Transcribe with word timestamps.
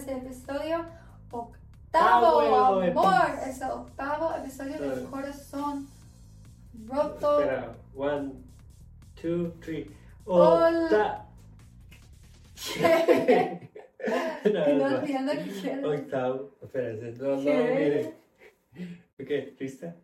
ese 0.00 0.12
episodio. 0.16 0.84
Octavo 1.30 2.38
Octavo 2.38 2.40
amor. 2.80 2.84
episodio. 2.84 3.50
Es 3.50 3.60
el 3.60 3.70
octavo 3.70 4.34
episodio 4.36 4.78
del 4.80 5.00
Sí. 5.00 5.06
corazón 5.10 5.86
roto. 6.86 7.40
Espera, 7.40 7.74
one, 7.94 8.32
two, 9.20 9.52
three. 9.60 9.90
Hola. 10.24 10.86
Octa- 10.88 11.26
No 14.44 14.74
no, 14.88 14.96
entiendo 14.98 15.32
qué 15.32 15.50
quieres. 15.60 15.84
Octavo. 15.84 16.50
Espérense, 16.62 17.12
no, 17.22 17.36
no, 17.36 17.42
¿Qué? 17.42 18.14
miren. 18.74 18.94
Ok, 19.20 19.30
¿lista? 19.60 19.94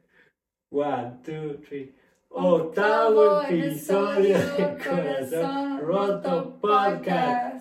One, 0.71 1.13
two, 1.25 1.55
three. 1.67 1.95
Octavo 2.29 3.21
Octavo 3.39 3.43
episodio 3.45 4.37
de 4.39 4.79
Corazón 4.85 5.81
Roto 5.81 6.59
Podcast. 6.61 7.56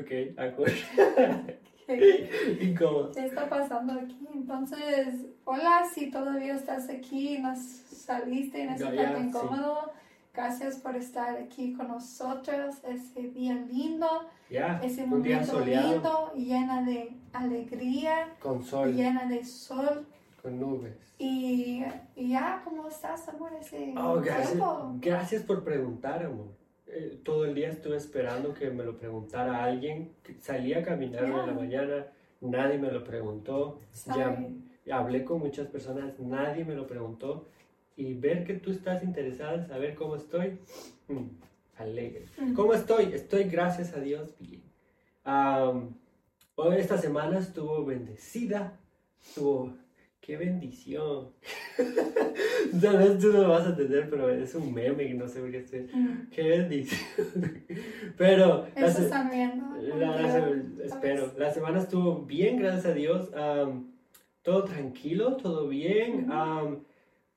Ok, 0.00 0.38
acuerdo. 0.38 0.74
¿Qué, 1.86 2.58
Incómodo. 2.60 3.12
qué 3.12 3.26
está 3.26 3.48
pasando 3.48 3.94
aquí? 3.94 4.18
Entonces, 4.34 5.26
hola, 5.44 5.82
si 5.92 6.10
todavía 6.10 6.54
estás 6.54 6.88
aquí 6.90 7.36
y 7.36 7.38
nos 7.38 7.58
saliste 7.58 8.62
en 8.62 8.70
ese 8.70 8.84
No, 8.84 8.92
ya, 8.94 9.02
parte 9.04 9.20
sí. 9.20 9.26
incómodo, 9.28 9.92
gracias 10.34 10.76
por 10.76 10.96
estar 10.96 11.36
aquí 11.36 11.72
con 11.72 11.88
nosotros 11.88 12.76
ese 12.86 13.22
día 13.30 13.54
lindo, 13.54 14.06
Ya, 14.50 14.80
ese 14.84 15.04
un 15.04 15.22
día 15.22 15.36
momento 15.36 15.52
soleado 15.58 15.92
lindo, 15.92 16.32
llena 16.34 16.82
de 16.82 17.10
alegría, 17.32 18.34
con 18.40 18.62
sol, 18.62 18.92
llena 18.94 19.24
de 19.26 19.44
sol. 19.44 20.06
con 20.42 20.60
nubes. 20.60 20.94
Y, 21.18 21.82
y 22.14 22.28
ya, 22.28 22.60
¿cómo 22.64 22.86
estás, 22.86 23.28
amor? 23.28 23.50
Ese 23.60 23.92
Oh, 23.96 24.20
gracias, 24.20 24.48
tiempo? 24.52 24.92
gracias 25.00 25.42
por 25.42 25.64
preguntar, 25.64 26.22
amor. 26.24 26.46
Eh, 26.90 27.20
todo 27.22 27.44
el 27.44 27.54
día 27.54 27.68
estuve 27.68 27.96
esperando 27.96 28.54
que 28.54 28.70
me 28.70 28.84
lo 28.84 28.96
preguntara 28.96 29.62
alguien. 29.62 30.12
Salí 30.40 30.72
a 30.74 30.82
caminar 30.82 31.24
en 31.24 31.36
la 31.36 31.44
Yeah. 31.44 31.54
mañana, 31.54 32.06
nadie 32.40 32.78
me 32.78 32.90
lo 32.90 33.04
preguntó. 33.04 33.78
Ya 34.06 34.98
hablé 34.98 35.24
con 35.24 35.40
muchas 35.40 35.66
personas, 35.66 36.18
nadie 36.18 36.64
me 36.64 36.74
lo 36.74 36.86
preguntó. 36.86 37.46
Y 37.96 38.14
ver 38.14 38.44
que 38.44 38.54
tú 38.54 38.70
estás 38.70 39.02
interesada 39.02 39.54
en 39.54 39.66
saber 39.66 39.94
cómo 39.96 40.16
estoy, 40.16 40.58
mm, 41.08 41.26
alegre. 41.76 42.26
Mm. 42.38 42.54
¿Cómo 42.54 42.72
estoy? 42.72 43.12
Estoy, 43.12 43.44
gracias 43.44 43.94
a 43.94 44.00
Dios, 44.00 44.34
bien. 44.38 44.62
Am, 45.24 45.94
hoy 46.54 46.76
esta 46.76 46.96
semana 46.96 47.38
estuvo 47.38 47.84
bendecida. 47.84 48.78
Estuvo, 49.20 49.74
qué 50.28 50.36
bendición. 50.36 51.28
Tal 52.82 52.98
vez 52.98 53.18
tú 53.18 53.32
no 53.32 53.44
lo 53.44 53.48
vas 53.48 53.64
a 53.66 53.70
entender, 53.70 54.10
pero 54.10 54.28
es 54.28 54.54
un 54.54 54.74
meme 54.74 55.04
y 55.04 55.14
no 55.14 55.26
sé 55.26 55.40
por 55.40 55.50
qué 55.50 55.56
estoy. 55.60 55.88
Mm. 55.90 56.28
Qué 56.30 56.42
bendición. 56.50 57.00
Pero 58.18 58.66
la 58.76 58.86
Eso 58.86 58.98
se- 58.98 59.04
están 59.04 59.30
viendo. 59.30 59.64
la- 59.80 60.20
la 60.20 60.84
espero. 60.84 61.32
La 61.38 61.50
semana 61.50 61.78
estuvo 61.78 62.26
bien, 62.26 62.58
gracias 62.58 62.84
a 62.84 62.92
Dios. 62.92 63.30
am, 63.34 63.90
todo 64.42 64.64
tranquilo, 64.64 65.38
todo 65.38 65.66
bien. 65.66 66.30
Am, 66.30 66.84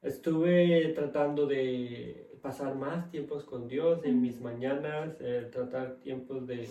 estuve 0.02 0.89
tratando 0.94 1.47
de 1.47 2.30
pasar 2.42 2.75
más 2.75 3.09
tiempos 3.09 3.45
con 3.45 3.69
Dios 3.69 4.02
en 4.03 4.19
mis 4.22 4.42
mañanas, 4.42 5.16
eh, 5.22 5.47
tratar 5.50 5.95
tiempos 6.02 6.45
de, 6.45 6.67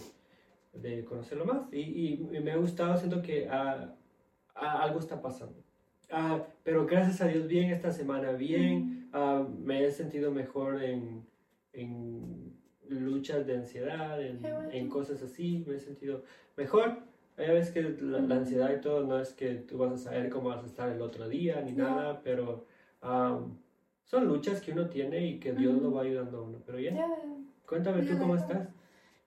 de 0.75 1.03
conocerlo 1.07 1.47
más. 1.47 1.63
Y, 1.73 1.79
y- 1.81 2.29
y 2.37 2.41
me 2.41 2.53
ha 2.53 2.57
gustado, 2.57 2.95
siento 2.99 3.23
que 3.23 3.49
ah, 3.49 3.95
ah, 4.55 4.83
algo 4.83 4.99
está 4.99 5.23
pasando. 5.23 5.57
Ah, 6.11 6.45
pero 6.65 6.87
gracias 6.87 7.21
a 7.21 7.27
Dios, 7.27 7.47
bien 7.47 7.71
esta 7.71 7.93
semana, 7.93 8.33
bien. 8.33 9.09
Ah, 9.13 9.47
me 9.65 9.85
he 9.85 9.91
sentido 9.93 10.31
mejor 10.33 10.83
en, 10.83 11.25
en 11.73 12.53
luchas 12.89 13.47
de 13.47 13.57
ansiedad, 13.57 14.21
en, 14.25 14.41
bueno. 14.43 14.71
en 14.71 14.89
cosas 14.89 15.23
así, 15.23 15.65
me 15.67 15.77
he 15.77 15.79
sentido 15.79 16.25
mejor. 16.57 16.99
Ya 17.39 17.53
ves 17.53 17.71
que 17.71 17.83
la, 17.83 18.21
la 18.21 18.35
ansiedad 18.37 18.71
y 18.77 18.81
todo 18.81 19.07
no 19.07 19.19
es 19.19 19.33
que 19.33 19.55
tú 19.55 19.79
vas 19.79 19.93
a 19.93 19.97
saber 19.99 20.29
cómo 20.31 20.49
vas 20.51 20.63
a 20.63 20.67
estar 20.67 20.89
el 20.91 21.01
otro 21.01 21.29
día 21.29 21.61
ni 21.63 21.73
No. 21.73 21.85
nada, 21.85 22.21
pero 22.23 22.67
am, 23.01 23.57
son 24.05 24.27
luchas 24.27 24.61
que 24.61 24.73
uno 24.73 24.89
tiene 24.89 25.25
y 25.27 25.39
que 25.41 25.53
Dios 25.53 25.81
lo 25.81 25.93
va 25.93 26.03
ayudando 26.03 26.39
a 26.39 26.43
uno. 26.43 26.59
Pero 26.67 26.79
ya, 26.81 26.93
Ya. 26.95 27.07
cuéntame 27.67 28.03
tú 28.03 28.13
Ya, 28.15 28.19
cómo 28.19 28.35
estás. 28.35 28.69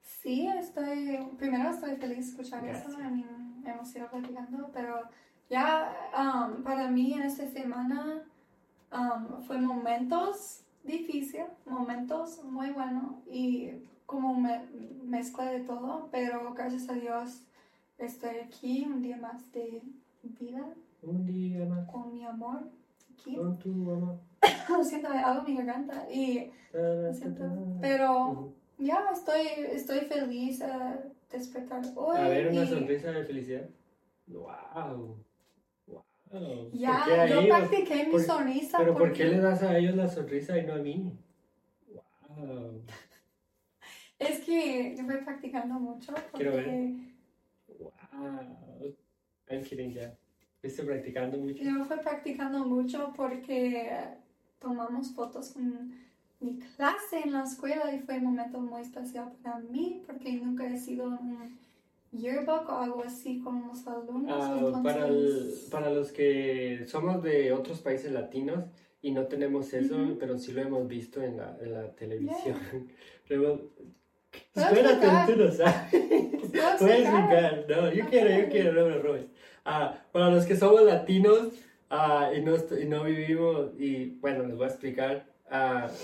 Sí, 0.01 0.45
estoy, 0.47 1.17
primero 1.37 1.69
estoy 1.69 1.95
feliz 1.95 2.17
de 2.17 2.23
escuchar 2.23 2.63
eso, 2.65 2.89
Gracias. 2.89 3.01
a 3.01 3.09
mí 3.09 3.25
hemos 3.65 3.95
ido 3.95 4.09
platicando, 4.11 4.69
pero 4.73 5.01
ya 5.49 5.93
um, 6.17 6.63
para 6.63 6.87
mí 6.89 7.13
en 7.13 7.23
esta 7.23 7.47
semana 7.47 8.23
um, 8.91 9.41
fue 9.43 9.57
momentos 9.59 10.63
difíciles, 10.83 11.47
momentos 11.65 12.43
muy 12.43 12.71
buenos 12.71 13.15
y 13.27 13.71
como 14.05 14.35
me, 14.35 14.65
mezcla 15.03 15.45
de 15.45 15.61
todo, 15.61 16.09
pero 16.11 16.53
gracias 16.53 16.89
a 16.89 16.93
Dios 16.93 17.45
estoy 17.97 18.37
aquí 18.37 18.85
un 18.85 19.01
día 19.01 19.17
más 19.17 19.51
de 19.51 19.81
vida 20.23 20.65
Un 21.01 21.25
día 21.25 21.65
más 21.65 21.89
con 21.89 22.13
mi 22.13 22.25
amor 22.25 22.69
aquí. 23.13 23.35
con 23.35 23.57
tu 23.59 23.69
mamá. 23.69 24.19
Lo 24.69 24.83
siento, 24.83 25.09
en 25.13 25.43
mi 25.45 25.55
garganta 25.55 26.07
y 26.11 26.51
lo 26.73 27.13
siento, 27.13 27.43
pero 27.81 28.53
ya 28.77 29.09
estoy, 29.13 29.47
estoy 29.71 30.01
feliz 30.01 30.61
a 30.61 30.99
despertar 31.31 31.81
hoy. 31.95 32.17
A 32.17 32.27
ver, 32.27 32.47
una 32.49 32.63
y 32.63 32.67
sonrisa 32.67 33.11
de 33.11 33.23
felicidad. 33.23 33.69
¡Wow! 34.27 35.17
¡Wow! 36.33 36.69
¿Por 36.69 36.71
qué 36.71 36.77
Ya, 36.79 37.27
yo 37.27 37.47
practiqué 37.47 38.07
mi 38.07 38.19
sonrisa. 38.19 38.77
Pero 38.79 38.93
¿por 38.93 39.03
porque 39.03 39.19
qué 39.19 39.25
le 39.25 39.39
das 39.39 39.61
a 39.61 39.77
ellos 39.77 39.95
la 39.95 40.07
sonrisa 40.07 40.57
y 40.57 40.65
no 40.65 40.73
a 40.73 40.77
mí? 40.77 41.13
¡Wow! 42.29 42.81
Es 44.19 44.39
que 44.39 44.95
yo 44.97 45.03
voy 45.05 45.17
practicando 45.17 45.75
mucho. 45.75 46.13
Porque 46.13 46.37
Quiero 46.37 46.55
ver. 46.55 46.91
¡Wow! 47.79 48.95
I'm 49.49 49.63
kidding, 49.63 49.93
ya. 49.93 50.15
¿Viste 50.61 50.83
practicando 50.83 51.37
mucho? 51.37 51.61
Yo 51.61 51.83
fui 51.83 51.97
practicando 51.97 52.65
mucho 52.65 53.13
porque 53.15 53.91
tomamos 54.59 55.11
fotos 55.11 55.51
con 55.51 55.93
mi 56.39 56.57
clase 56.57 57.21
en 57.23 57.33
la 57.33 57.43
escuela 57.43 57.93
y 57.93 57.99
fue 57.99 58.17
un 58.17 58.25
momento 58.25 58.59
muy 58.59 58.81
especial 58.81 59.33
para 59.43 59.59
mí 59.59 60.01
porque 60.05 60.33
nunca 60.33 60.65
he 60.65 60.77
sido 60.77 61.07
un 61.07 61.57
yearbook 62.13 62.69
o 62.69 62.79
algo 62.79 63.03
así 63.03 63.39
con 63.39 63.67
los 63.67 63.85
alumnos. 63.87 64.31
Ah, 64.39 64.55
entonces, 64.57 64.83
para, 64.83 65.07
el- 65.07 65.53
para 65.71 65.89
los 65.89 66.11
que 66.11 66.85
somos 66.87 67.21
de 67.23 67.51
otros 67.51 67.79
países 67.81 68.11
latinos 68.11 68.63
y 69.01 69.11
no 69.11 69.23
tenemos 69.27 69.73
eso, 69.73 70.15
pero 70.19 70.37
sí 70.37 70.53
lo 70.53 70.61
hemos 70.61 70.87
visto 70.87 71.21
en 71.21 71.37
la, 71.37 71.57
en 71.61 71.73
la 71.73 71.87
televisión. 71.95 72.55
¿Puedo 73.27 73.69
Espérate, 74.55 75.31
tú 75.33 75.39
no 75.43 75.51
sabes. 75.51 75.75
¿Puedo 75.91 76.77
Voy 76.79 76.89
a 76.91 76.97
explicar? 76.99 77.65
No, 77.69 77.91
yo 77.93 78.03
Ok. 78.03 78.09
quiero, 78.09 78.29
yo 78.41 78.49
quiero, 78.49 78.73
no 78.73 78.87
me 78.87 78.97
robes. 78.97 79.25
Ah, 79.65 80.03
para 80.11 80.29
los 80.29 80.45
que 80.45 80.55
somos 80.55 80.83
latinos 80.83 81.49
ah, 81.89 82.31
y, 82.35 82.41
no, 82.41 82.55
y 82.55 82.85
no 82.85 83.03
vivimos, 83.03 83.71
y 83.79 84.17
bueno, 84.21 84.43
les 84.45 84.55
voy 84.55 84.65
a 84.65 84.69
explicar. 84.69 85.25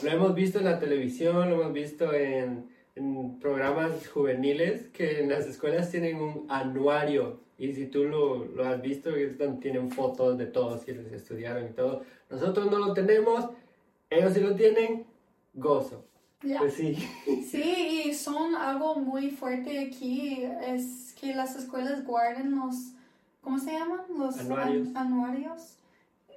Lo 0.04 0.10
hemos 0.12 0.36
visto 0.36 0.60
en 0.60 0.66
la 0.66 0.78
televisión, 0.80 1.50
lo 1.50 1.62
hemos 1.62 1.74
visto 1.74 2.14
en, 2.14 2.70
en 3.00 3.40
programas 3.40 4.08
juveniles 4.10 4.88
que 4.94 5.22
en 5.22 5.30
las 5.30 5.46
escuelas 5.48 5.90
tienen 5.90 6.18
un 6.22 6.46
anuario. 6.50 7.40
Y 7.58 7.74
si 7.74 7.88
tú 7.88 8.06
lo, 8.06 8.46
lo 8.46 8.66
has 8.66 8.82
visto, 8.82 9.10
tienen 9.60 9.92
fotos 9.92 10.38
de 10.38 10.46
todos 10.46 10.84
quienes 10.84 11.12
estudiaron 11.12 11.66
y 11.66 11.74
todo. 11.74 12.04
Nosotros 12.30 12.70
no 12.72 12.78
lo 12.80 12.94
tenemos, 12.94 13.50
ellos 14.10 14.34
sí 14.34 14.40
lo 14.40 14.56
tienen, 14.56 15.06
gozo. 15.54 16.06
Ya. 16.44 16.60
Pues 16.60 16.74
sí. 16.76 16.96
Sí, 17.50 18.04
y 18.06 18.14
son 18.14 18.56
algo 18.56 18.96
muy 18.96 19.32
fuerte 19.32 19.80
aquí, 19.80 20.44
es 20.66 21.14
que 21.20 21.34
las 21.34 21.56
escuelas 21.56 22.06
guardan 22.06 22.52
los, 22.56 22.76
¿cómo 23.42 23.58
se 23.58 23.72
llaman? 23.72 24.02
Los 24.18 24.38
Anuarios. 24.40 24.88
an- 24.90 24.98
anuarios. 24.98 25.79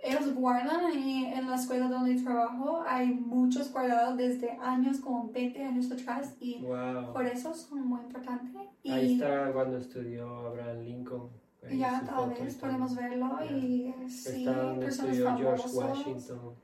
Ellos 0.05 0.35
guardan 0.35 0.99
y 0.99 1.27
en 1.27 1.49
la 1.49 1.55
escuela 1.55 1.87
donde 1.89 2.21
trabajo 2.21 2.83
hay 2.87 3.07
muchos 3.15 3.71
guardados 3.73 4.17
desde 4.17 4.51
años, 4.61 4.99
como 4.99 5.31
20 5.31 5.63
años 5.65 5.93
atrás, 5.93 6.35
y 6.41 6.61
Wow. 6.61 7.13
por 7.13 7.25
eso 7.25 7.55
son 7.55 7.87
muy 7.87 8.01
importantes. 8.01 8.51
Y 8.83 8.91
Ahí 8.91 9.15
está 9.15 9.53
cuando 9.53 9.79
estudió 9.79 10.29
Abraham 10.49 10.81
Lincoln. 10.81 11.31
Ahí 11.65 11.79
ya 11.79 12.03
tal 12.05 12.31
vez 12.31 12.57
podemos 12.57 12.97
verlo 12.97 13.39
Ya. 13.39 13.53
y 13.53 13.95
sí, 14.09 14.41
Está 14.45 14.61
donde 14.63 14.85
personas 14.87 15.17
estudió 15.17 15.37
George. 15.37 15.69
Washington. 15.73 16.55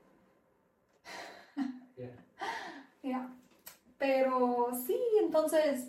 Yeah. 1.97 2.15
Ya. 3.03 3.29
Pero 3.97 4.69
sí, 4.85 4.97
entonces 5.21 5.87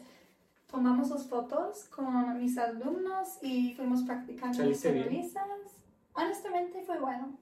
tomamos 0.70 1.10
las 1.10 1.26
fotos 1.28 1.84
con 1.84 2.38
mis 2.38 2.58
alumnos 2.58 3.38
y 3.42 3.74
fuimos 3.74 4.02
practicando 4.02 4.64
las 4.64 4.80
sonrisas. 4.80 5.42
Honestamente 6.22 6.82
fue 6.82 6.98
bueno. 6.98 7.38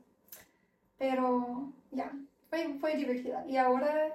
Pero 0.98 1.72
ya, 1.90 2.12
fue, 2.50 2.74
fue 2.80 2.96
divertida. 2.96 3.44
Y 3.48 3.56
ahora 3.56 4.14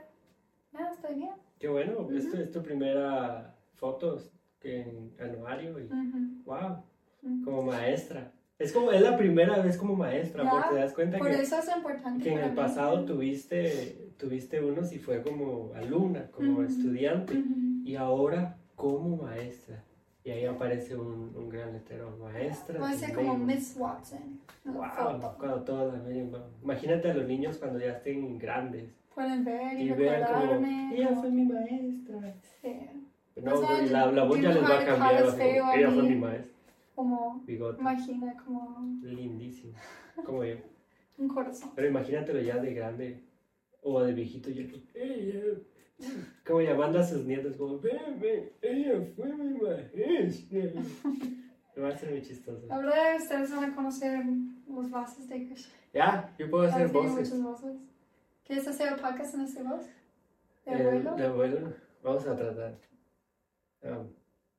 ya 0.74 0.92
estoy 0.92 1.16
bien. 1.16 1.32
Qué 1.60 1.68
bueno, 1.70 2.00
Ujú. 2.00 2.16
esto 2.16 2.38
es 2.38 2.52
tu 2.52 2.62
primera 2.62 3.56
foto 3.76 4.20
en 4.64 5.14
anuario 5.20 5.80
y 5.80 5.84
Ujú, 5.86 6.44
wow, 6.46 6.84
ujú. 7.22 7.44
como 7.46 7.64
maestra. 7.64 8.32
Es 8.60 8.72
como, 8.72 8.92
es 8.92 9.02
la 9.02 9.18
primera 9.18 9.60
vez 9.62 9.78
como 9.78 9.96
maestra, 9.96 10.44
Ya, 10.44 10.50
porque 10.52 10.70
te 10.70 10.76
das 10.76 10.94
cuenta 10.94 11.18
Por 11.18 11.30
que, 11.30 11.42
eso 11.42 11.58
es 11.58 11.76
importante. 11.76 12.24
que 12.24 12.32
en 12.32 12.40
el 12.40 12.52
mí. 12.52 12.56
pasado 12.56 13.04
tuviste, 13.04 14.12
tuviste 14.18 14.62
unos 14.62 14.94
y 14.94 15.00
fue 15.00 15.22
como 15.22 15.74
alumna, 15.74 16.30
como 16.32 16.64
estudiante, 16.64 17.44
y 17.84 17.96
ahora 17.96 18.58
como 18.76 19.18
maestra. 19.24 19.84
Y 20.26 20.32
ahí 20.32 20.46
aparece 20.46 20.96
un, 20.96 21.34
un 21.36 21.50
gran 21.50 21.74
letrero, 21.74 22.16
maestra. 22.18 22.80
Sin 22.94 23.14
como 23.14 23.34
label". 23.34 23.46
Miss 23.46 23.76
Watson. 23.78 24.40
Wow, 24.64 24.84
foto. 24.96 25.36
cuando 25.38 25.64
todos 25.64 25.94
la 25.94 26.00
miren. 26.00 26.32
Imagínate 26.64 27.12
a 27.12 27.14
los 27.14 27.28
niños 27.28 27.58
cuando 27.58 27.80
ya 27.80 27.92
estén 27.98 28.38
grandes 28.38 28.90
Pueden 29.14 29.44
ver 29.44 29.80
y, 29.80 29.84
y 29.84 29.90
vean 29.92 30.24
como, 30.24 30.66
ella 30.94 31.10
fue 31.16 31.30
mi 31.30 31.44
maestra. 31.46 32.34
sí, 32.62 32.74
No, 33.36 33.62
Pues 33.62 33.92
la, 33.92 34.12
la 34.12 34.24
voz 34.24 34.40
ya 34.42 34.50
les 34.54 34.64
va 34.64 34.80
a 34.80 34.86
cambiar. 34.86 34.98
caras 35.00 35.24
va 35.24 35.28
a 35.28 35.32
ser 35.36 35.40
como, 35.40 35.54
feo 35.54 35.66
a 35.66 35.76
ella 35.76 35.92
fue 35.92 36.04
mi 36.04 36.16
maestra. 36.16 36.52
como, 36.96 37.44
Bigote. 37.46 37.82
imagina 37.82 38.34
como 38.44 39.00
Lindísimo. 39.04 39.74
Como 40.26 40.44
yo. 40.46 40.56
un 41.18 41.28
corazón. 41.28 41.70
Pero 41.76 41.88
imagínatelo 41.90 42.40
ya 42.42 42.58
de 42.58 42.74
grande 42.74 43.24
o 43.82 44.02
de 44.02 44.14
viejito 44.14 44.50
ya. 44.50 44.64
Ella. 44.96 45.42
Como 46.46 46.62
llamando 46.62 47.00
a 47.00 47.04
sus 47.04 47.26
nietos 47.26 47.56
como, 47.56 47.80
ven, 47.80 48.20
ven, 48.20 48.52
ella 48.62 49.02
fue 49.16 49.34
mi 49.36 49.60
maestra. 49.60 50.82
Va 51.82 51.90
a 51.90 51.98
ser 51.98 52.12
muy 52.12 52.22
chistoso. 52.22 52.68
Ahora 52.72 53.16
ustedes 53.18 53.52
van 53.52 53.64
a 53.72 53.76
conocer 53.76 54.24
los 54.68 54.90
bases 54.92 55.28
de 55.30 55.46
Krishna. 55.48 55.74
Ya, 55.94 56.34
yo 56.38 56.50
puedo 56.50 56.66
hacer 56.66 56.88
voces. 56.90 57.42
voces. 57.42 57.76
¿Quieres 58.46 58.68
hacer 58.68 58.94
el 58.94 59.00
podcast 59.00 59.36
en 59.36 59.42
ese 59.42 59.64
voz? 59.64 59.86
¿De 60.66 60.72
El- 60.74 60.82
abuelo? 60.88 61.16
de 61.16 61.26
abuelo. 61.26 61.74
Vamos 62.04 62.28
a 62.28 62.36
tratar. 62.36 62.78
Um, 63.82 64.08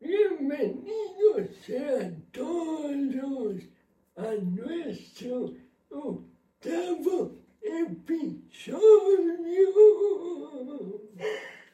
Bienvenidos 0.00 1.56
sean 1.62 2.24
todos 2.32 3.62
a 4.16 4.34
nuestro 4.42 5.52
octavo 5.90 7.36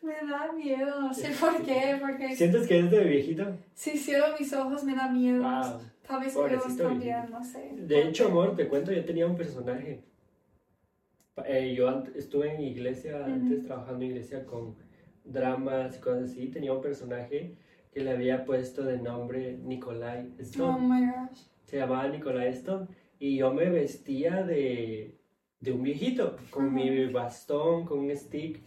Me 0.03 0.15
da 0.29 0.53
miedo, 0.53 1.01
no 1.01 1.13
sé 1.15 1.31
por 1.39 1.63
qué, 1.63 1.97
porque 2.01 2.35
¿Sientes 2.35 2.67
que 2.67 2.79
eres 2.79 2.91
de 2.91 3.05
viejito? 3.05 3.57
si 3.75 3.99
cierro 3.99 4.35
mis 4.39 4.53
ojos 4.53 4.83
me 4.85 4.95
da 4.95 5.09
miedo. 5.09 5.43
Wow. 5.43 5.81
Tal 6.07 6.21
vez 6.21 6.35
también, 6.77 7.31
no 7.31 7.45
sé. 7.45 7.73
De 7.77 8.03
hecho, 8.09 8.27
amor, 8.27 8.57
te 8.57 8.67
cuento, 8.67 8.93
yo 8.93 9.05
tenía 9.05 9.27
un 9.27 9.37
personaje. 9.37 10.03
Eh, 11.47 11.75
yo 11.77 12.03
estuve 12.17 12.55
en 12.55 12.63
iglesia, 12.63 13.25
antes 13.25 13.65
trabajando 13.65 14.05
en 14.05 14.11
iglesia 14.11 14.45
con 14.45 14.75
dramas 15.25 15.97
y 15.97 16.01
cosas 16.01 16.31
así. 16.31 16.49
Tenía 16.49 16.73
un 16.73 16.83
personaje 16.83 17.55
que 17.93 18.01
le 18.01 18.11
había 18.11 18.45
puesto 18.45 18.85
de 18.85 18.99
nombre 18.99 19.59
Nikolai 19.63 20.33
Oh 20.39 20.43
Stone. 20.43 20.81
my 20.81 21.07
gosh. 21.07 21.43
Se 21.65 21.77
llamaba 21.77 22.09
Nikolai 22.09 22.49
Stone. 22.49 22.89
Y 23.19 23.37
yo 23.37 23.53
me 23.53 23.69
vestía 23.71 24.43
de, 24.43 25.15
de 25.61 25.73
un 25.73 25.83
viejito, 25.83 26.37
con 26.51 26.73
mi 26.73 27.07
bastón, 27.13 27.85
con 27.85 28.01
un 28.01 28.17
stick. 28.17 28.63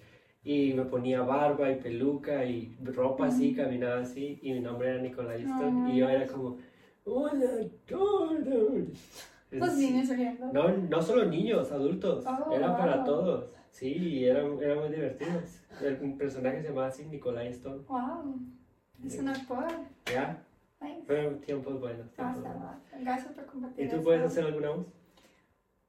Y 0.46 0.74
me 0.74 0.84
ponía 0.86 1.22
barba 1.22 1.72
y 1.72 1.76
peluca 1.76 2.44
y 2.44 2.76
ropa 2.84 3.28
así, 3.28 3.54
caminaba 3.56 4.02
así. 4.02 4.40
Y 4.42 4.52
mi 4.54 4.60
nombre 4.60 4.90
era 4.90 5.36
Stone. 5.36 5.90
Oh 5.90 5.90
y 5.90 5.98
yo 5.98 6.10
era 6.10 6.28
como, 6.28 6.58
hola 7.06 7.48
todos. 7.88 8.88
Los 9.52 9.72
Sí. 9.74 9.92
niños 9.92 10.10
riendo. 10.10 10.52
No, 10.52 10.70
no 10.70 11.02
solo 11.02 11.26
niños, 11.26 11.72
adultos. 11.72 12.26
Oh, 12.26 12.52
era 12.52 12.76
para 12.76 12.98
wow. 12.98 13.06
todos. 13.06 13.46
Sí, 13.70 13.94
y 13.94 14.26
eran, 14.26 14.62
eran 14.62 14.80
muy 14.80 14.90
divertidos. 14.90 15.62
El 15.82 16.14
personaje 16.16 16.62
se 16.62 16.70
llamaba 16.70 16.88
así 16.88 17.06
Nikolai 17.06 17.48
Stone. 17.50 17.84
Wow. 17.88 18.40
Es 19.06 19.20
un 19.20 19.30
actor. 19.30 19.66
¿Ya? 20.12 20.44
Fueron 21.06 21.40
tiempos 21.40 21.80
buenos. 21.80 22.12
tiempos 22.14 22.44
buenos. 22.44 22.76
Gracias, 23.00 23.34
por 23.34 23.46
compartir. 23.46 23.86
¿Y 23.86 23.90
tú 23.90 24.02
puedes 24.02 24.24
hacer 24.24 24.46
alguna 24.46 24.72
voz? 24.72 24.86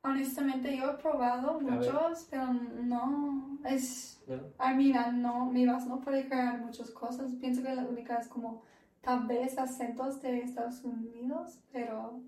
Honestamente, 0.05 0.77
yo 0.77 0.91
he 0.91 0.95
probado 0.99 1.59
muchos, 1.61 2.27
pero 2.31 2.53
no. 2.53 3.59
Es. 3.65 4.23
¿No? 4.27 4.41
Ay, 4.59 4.77
mira, 4.77 5.11
no. 5.13 5.47
Mi 5.47 5.67
voz 5.67 5.87
no 5.87 6.01
puede 6.01 6.27
crear 6.27 6.59
muchas 6.61 6.91
cosas. 6.91 7.33
Pienso 7.41 7.63
que 7.63 7.75
la 7.75 7.83
única 7.85 8.17
es 8.19 8.29
como. 8.29 8.63
Tal 9.01 9.27
vez 9.27 9.59
acentos 9.59 10.21
de 10.23 10.41
Estados 10.41 10.83
Unidos, 10.85 11.61
pero. 11.73 12.21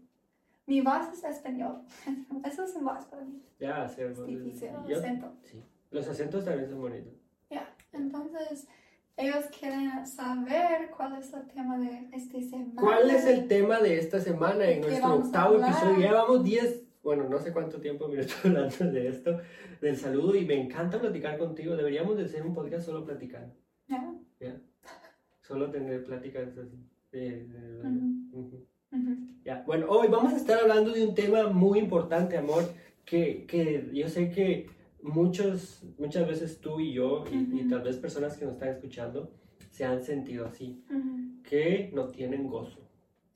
Mi 0.67 0.81
voz 0.81 1.06
es 1.12 1.23
español. 1.25 1.82
Eso 2.44 2.64
es 2.64 2.75
un 2.75 2.84
voz 2.87 3.05
para 3.05 3.23
mí. 3.25 3.40
Ya, 3.61 3.84
hacer 3.84 4.11
Es 4.11 4.19
voces. 4.19 4.44
difícil. 4.44 4.70
Yo- 4.88 4.96
Acento. 4.99 5.32
sí. 5.44 5.62
Los 5.90 6.08
acentos 6.08 6.44
también 6.44 6.69
son 6.69 6.81
bonitos. 6.81 7.12
Ya. 7.49 7.69
Entonces, 7.93 8.67
ellos 9.17 9.44
quieren 9.58 10.05
saber 10.06 10.90
cuál 10.96 11.17
es 11.19 11.32
el 11.32 11.46
tema 11.46 11.78
de 11.78 12.08
este 12.12 12.43
semana. 12.43 12.81
¿Cuál 12.81 13.11
es 13.11 13.25
el 13.26 13.46
tema 13.49 13.78
de 13.81 13.99
esta 13.99 14.19
semana 14.20 14.64
en 14.64 14.81
¿De 14.81 14.81
qué 14.81 14.87
nuestro 14.88 15.08
vamos 15.08 15.26
octavo 15.26 15.55
episodio? 15.62 16.00
Ya 16.00 16.08
llevamos 16.08 16.44
10, 16.44 16.82
bueno, 17.06 17.28
no 17.28 17.38
sé 17.38 17.52
cuánto 17.52 17.80
tiempo 17.80 18.08
me 18.08 18.20
estoy 18.20 18.50
hablando 18.50 18.90
de 18.92 19.08
esto, 19.08 19.38
del 19.80 19.96
saludo, 19.96 20.34
y 20.34 20.44
me 20.44 20.60
encanta 20.60 21.00
platicar 21.00 21.38
contigo. 21.38 21.76
Deberíamos 21.76 22.16
de 22.16 22.24
hacer 22.24 22.44
un 22.44 22.52
podcast 22.52 22.84
solo 22.84 23.04
platicando. 23.04 23.54
Ya. 24.40 24.60
Solo 25.40 25.70
tener 25.70 26.04
pláticas 26.04 26.58
así. 26.58 26.76
Ya, 29.44 29.62
bueno, 29.64 29.86
hoy 29.88 30.08
vamos 30.08 30.32
a 30.32 30.36
estar 30.36 30.58
hablando 30.60 30.90
de 30.90 31.06
un 31.06 31.14
tema 31.14 31.48
muy 31.48 31.78
importante, 31.78 32.36
amor, 32.36 32.64
que, 33.04 33.46
que 33.46 33.88
yo 33.94 34.08
sé 34.08 34.30
que 34.30 34.66
muchos, 35.00 35.84
muchas 35.98 36.26
veces 36.26 36.60
tú 36.60 36.80
y 36.80 36.92
yo, 36.92 37.24
y, 37.30 37.60
y 37.60 37.68
tal 37.68 37.82
vez 37.82 37.96
personas 37.98 38.36
que 38.36 38.44
nos 38.44 38.54
están 38.54 38.70
escuchando, 38.70 39.30
se 39.70 39.84
han 39.84 40.02
sentido 40.02 40.46
así, 40.46 40.84
que 41.44 41.90
no 41.94 42.08
tienen 42.08 42.48
gozo, 42.48 42.80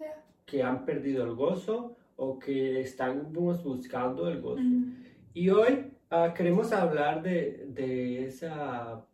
Ya. 0.01 0.25
que 0.45 0.65
han 0.65 0.85
perdido 0.85 1.23
el 1.25 1.35
gozo 1.37 1.97
o 2.23 2.39
que 2.39 2.83
están 2.83 3.33
buscando 3.33 4.29
el 4.29 4.43
gozo. 4.43 4.61
Ujú. 4.61 4.93
Y 5.33 5.49
hoy 5.49 5.91
ah, 6.11 6.35
queremos 6.37 6.71
hablar 6.71 7.23
de, 7.23 7.67
de 7.69 8.27
esa 8.27 9.07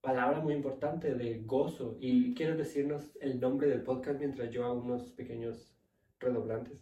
palabra 0.00 0.38
muy 0.40 0.54
importante 0.54 1.12
de 1.12 1.40
gozo. 1.40 1.96
Y 1.98 2.34
quieres 2.34 2.56
decirnos 2.56 3.18
el 3.20 3.40
nombre 3.40 3.66
del 3.66 3.82
podcast 3.82 4.20
mientras 4.20 4.48
yo 4.52 4.64
hago 4.64 4.80
unos 4.80 5.10
pequeños 5.10 5.74
redoblantes. 6.20 6.78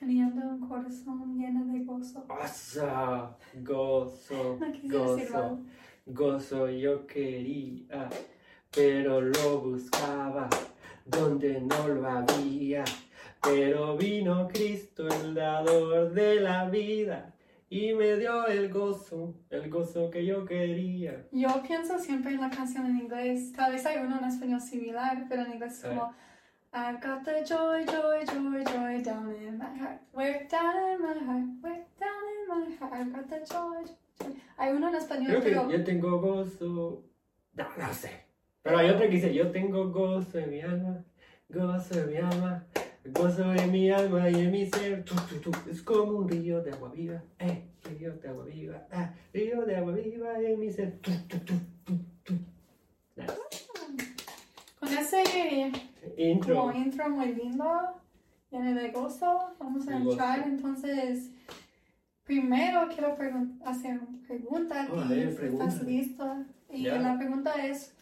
Teniendo 0.00 0.44
un 0.44 0.68
corazón 0.68 1.38
lleno 1.38 1.72
de 1.72 1.84
gozo. 1.84 2.26
Gozo, 2.26 3.36
gozo, 3.62 4.58
mal. 5.32 5.66
gozo 6.04 6.68
yo 6.68 7.06
quería, 7.06 8.08
pero 8.74 9.20
lo 9.20 9.60
buscaba 9.60 10.48
donde 11.06 11.60
no 11.60 11.88
lo 11.88 12.08
había. 12.08 12.84
Pero 13.42 13.96
vino 13.96 14.48
Cristo, 14.48 15.08
el 15.08 15.34
dador 15.34 16.12
de 16.12 16.40
la 16.40 16.68
vida, 16.68 17.32
y 17.68 17.92
me 17.94 18.16
dio 18.16 18.46
el 18.46 18.72
gozo, 18.72 19.34
el 19.50 19.70
gozo 19.70 20.10
que 20.10 20.24
yo 20.24 20.44
quería. 20.44 21.26
Yo 21.32 21.62
pienso 21.66 21.98
siempre 21.98 22.32
en 22.32 22.40
la 22.40 22.50
canción 22.50 22.86
en 22.86 22.98
inglés. 22.98 23.52
Tal 23.52 23.72
vez 23.72 23.86
hay 23.86 23.98
uno 23.98 24.18
en 24.18 24.24
español 24.24 24.60
similar, 24.60 25.26
pero 25.28 25.42
en 25.42 25.52
inglés 25.52 25.74
es 25.74 25.84
como 25.84 26.12
I've 26.72 27.00
got 27.00 27.24
the 27.24 27.42
joy, 27.42 27.84
joy, 27.86 28.24
joy, 28.26 28.62
joy 28.64 29.02
down 29.02 29.34
in 29.34 29.56
my 29.56 29.64
heart. 29.78 30.00
We're 30.12 30.46
down 30.46 30.76
in 30.92 31.02
my 31.02 31.14
heart. 31.14 31.46
We're 31.62 31.86
down 31.98 32.22
in 32.34 32.48
my 32.48 32.76
heart. 32.76 32.92
I've 32.92 33.12
got 33.12 33.28
the 33.30 33.40
joy, 33.46 33.84
joy. 34.18 34.34
Hay 34.58 34.72
uno 34.72 34.88
en 34.88 34.94
español, 34.96 35.26
Creo 35.26 35.40
que 35.40 35.50
pero 35.50 35.70
yo 35.70 35.84
tengo 35.84 36.20
gozo, 36.20 37.02
no, 37.54 37.64
no 37.78 37.94
sé. 37.94 38.25
Pero 38.66 38.78
hay 38.78 38.90
otra 38.90 39.06
que 39.06 39.12
dice, 39.14 39.32
yo 39.32 39.50
tengo 39.52 39.90
gozo 39.90 40.38
en 40.40 40.50
mi 40.50 40.60
alma, 40.60 41.04
gozo 41.48 42.00
en 42.00 42.08
mi 42.10 42.16
alma, 42.16 42.64
gozo 43.04 43.54
en 43.54 43.70
mi 43.70 43.90
alma 43.90 44.28
y 44.28 44.34
en 44.40 44.50
mi 44.50 44.66
ser. 44.66 45.04
Tu, 45.04 45.14
tu, 45.14 45.50
tu. 45.50 45.70
Es 45.70 45.82
como 45.82 46.18
un 46.18 46.28
río 46.28 46.60
de 46.62 46.72
agua 46.72 46.90
viva, 46.90 47.22
eh, 47.38 47.62
río 47.84 48.12
de 48.14 48.28
agua 48.28 48.44
viva, 48.44 48.86
ah, 48.90 49.12
río 49.32 49.64
de 49.64 49.76
agua 49.76 49.92
viva 49.92 50.40
en 50.40 50.58
mi 50.58 50.72
ser. 50.72 50.98
Tu, 50.98 51.12
tu, 51.28 51.38
tu, 51.38 51.54
tu, 51.84 51.94
tu. 52.24 52.32
Nice. 53.14 53.32
con 54.80 54.88
ese 54.92 55.72
Intro. 56.16 56.56
como 56.56 56.72
intro 56.72 57.08
muy 57.08 57.34
lindo, 57.34 57.64
lleno 58.50 58.74
de 58.80 58.90
gozo, 58.90 59.54
vamos 59.60 59.86
a 59.86 59.96
entrar. 59.96 60.42
Entonces, 60.46 61.30
primero 62.24 62.88
quiero 62.88 63.16
pregun- 63.16 63.60
hacer 63.64 64.00
una 64.00 64.26
pregunta 64.26 64.82
a 64.82 64.88
Oh. 64.92 65.12
¿Estás 65.12 65.82
listo? 65.84 66.44
Y 66.68 66.82
la 66.82 67.16
pregunta 67.16 67.64
es 67.64 67.95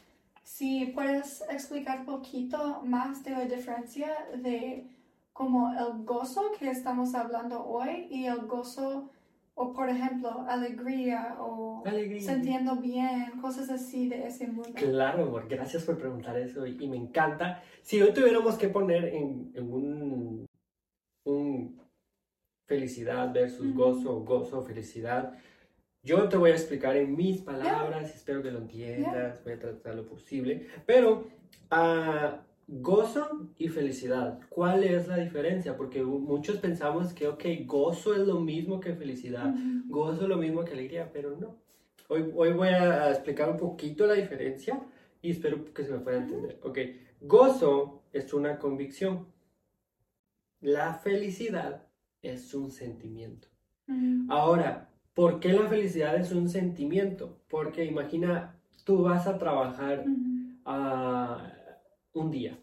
si 0.44 0.86
puedes 0.94 1.42
explicar 1.50 2.04
poquito 2.04 2.82
más 2.84 3.24
de 3.24 3.30
la 3.30 3.44
diferencia 3.46 4.10
de 4.36 4.86
como 5.32 5.72
el 5.72 6.04
gozo 6.04 6.52
que 6.58 6.70
estamos 6.70 7.14
hablando 7.14 7.64
hoy 7.66 8.06
y 8.10 8.26
el 8.26 8.42
gozo, 8.46 9.10
o 9.56 9.72
por 9.72 9.88
ejemplo, 9.88 10.44
alegría 10.48 11.36
o 11.40 11.82
Alegría. 11.86 12.20
sintiendo 12.20 12.76
bien, 12.76 13.32
cosas 13.40 13.70
así 13.70 14.08
de 14.08 14.26
ese 14.26 14.46
mundo. 14.46 14.72
Claro, 14.74 15.24
amor, 15.24 15.48
gracias 15.48 15.82
por 15.84 15.98
preguntar 15.98 16.36
eso 16.38 16.66
y, 16.66 16.76
y 16.84 16.88
me 16.88 16.96
encanta. 16.98 17.62
Si 17.82 18.00
hoy 18.00 18.12
tuviéramos 18.12 18.56
que 18.56 18.68
poner 18.68 19.06
en, 19.06 19.50
en 19.54 19.72
un, 19.72 20.46
un 21.24 21.80
felicidad 22.68 23.32
versus 23.32 23.66
Ujú. 23.66 23.74
gozo, 23.78 24.20
gozo, 24.20 24.62
felicidad, 24.62 25.32
yo 26.04 26.28
te 26.28 26.36
voy 26.36 26.50
a 26.50 26.54
explicar 26.54 26.96
en 26.96 27.16
mis 27.16 27.40
palabras, 27.40 28.14
espero 28.14 28.42
que 28.42 28.50
lo 28.50 28.58
entiendas, 28.58 29.42
voy 29.42 29.54
a 29.54 29.58
tratar 29.58 29.94
lo 29.94 30.04
posible, 30.04 30.68
pero 30.86 31.26
ah, 31.70 32.42
gozo 32.68 33.48
y 33.58 33.68
felicidad, 33.68 34.38
¿cuál 34.50 34.84
es 34.84 35.08
la 35.08 35.16
diferencia? 35.16 35.76
Porque 35.76 36.02
muchos 36.02 36.58
pensamos 36.58 37.12
que, 37.14 37.28
ok, 37.28 37.44
gozo 37.64 38.14
es 38.14 38.26
lo 38.26 38.40
mismo 38.40 38.80
que 38.80 38.94
felicidad 38.94 39.54
Ujú. 39.54 39.84
gozo 39.88 40.28
lo 40.28 40.36
mismo 40.36 40.64
que 40.64 40.72
alegría, 40.72 41.10
pero 41.12 41.36
no. 41.36 41.56
Hoy, 42.08 42.30
hoy 42.34 42.52
voy 42.52 42.68
a 42.68 43.10
explicar 43.10 43.50
un 43.50 43.56
poquito 43.56 44.06
la 44.06 44.14
diferencia 44.14 44.80
y 45.22 45.30
espero 45.30 45.64
que 45.72 45.84
se 45.84 45.92
me 45.92 46.00
pueda 46.00 46.18
entender. 46.18 46.60
Ok, 46.62 46.78
gozo 47.22 48.02
es 48.12 48.34
una 48.34 48.58
convicción. 48.58 49.26
La 50.60 50.94
felicidad 50.94 51.86
es 52.20 52.52
un 52.52 52.70
sentimiento. 52.70 53.48
Ujú. 53.88 54.26
Ahora, 54.28 54.90
¿por 55.14 55.40
qué 55.40 55.52
la 55.52 55.68
felicidad 55.68 56.16
es 56.16 56.32
un 56.32 56.48
sentimiento? 56.48 57.38
Porque 57.48 57.84
imagina, 57.84 58.56
tú 58.84 59.02
vas 59.02 59.26
a 59.26 59.38
trabajar 59.38 60.04
ah, 60.64 61.46
un 62.12 62.30
día 62.30 62.58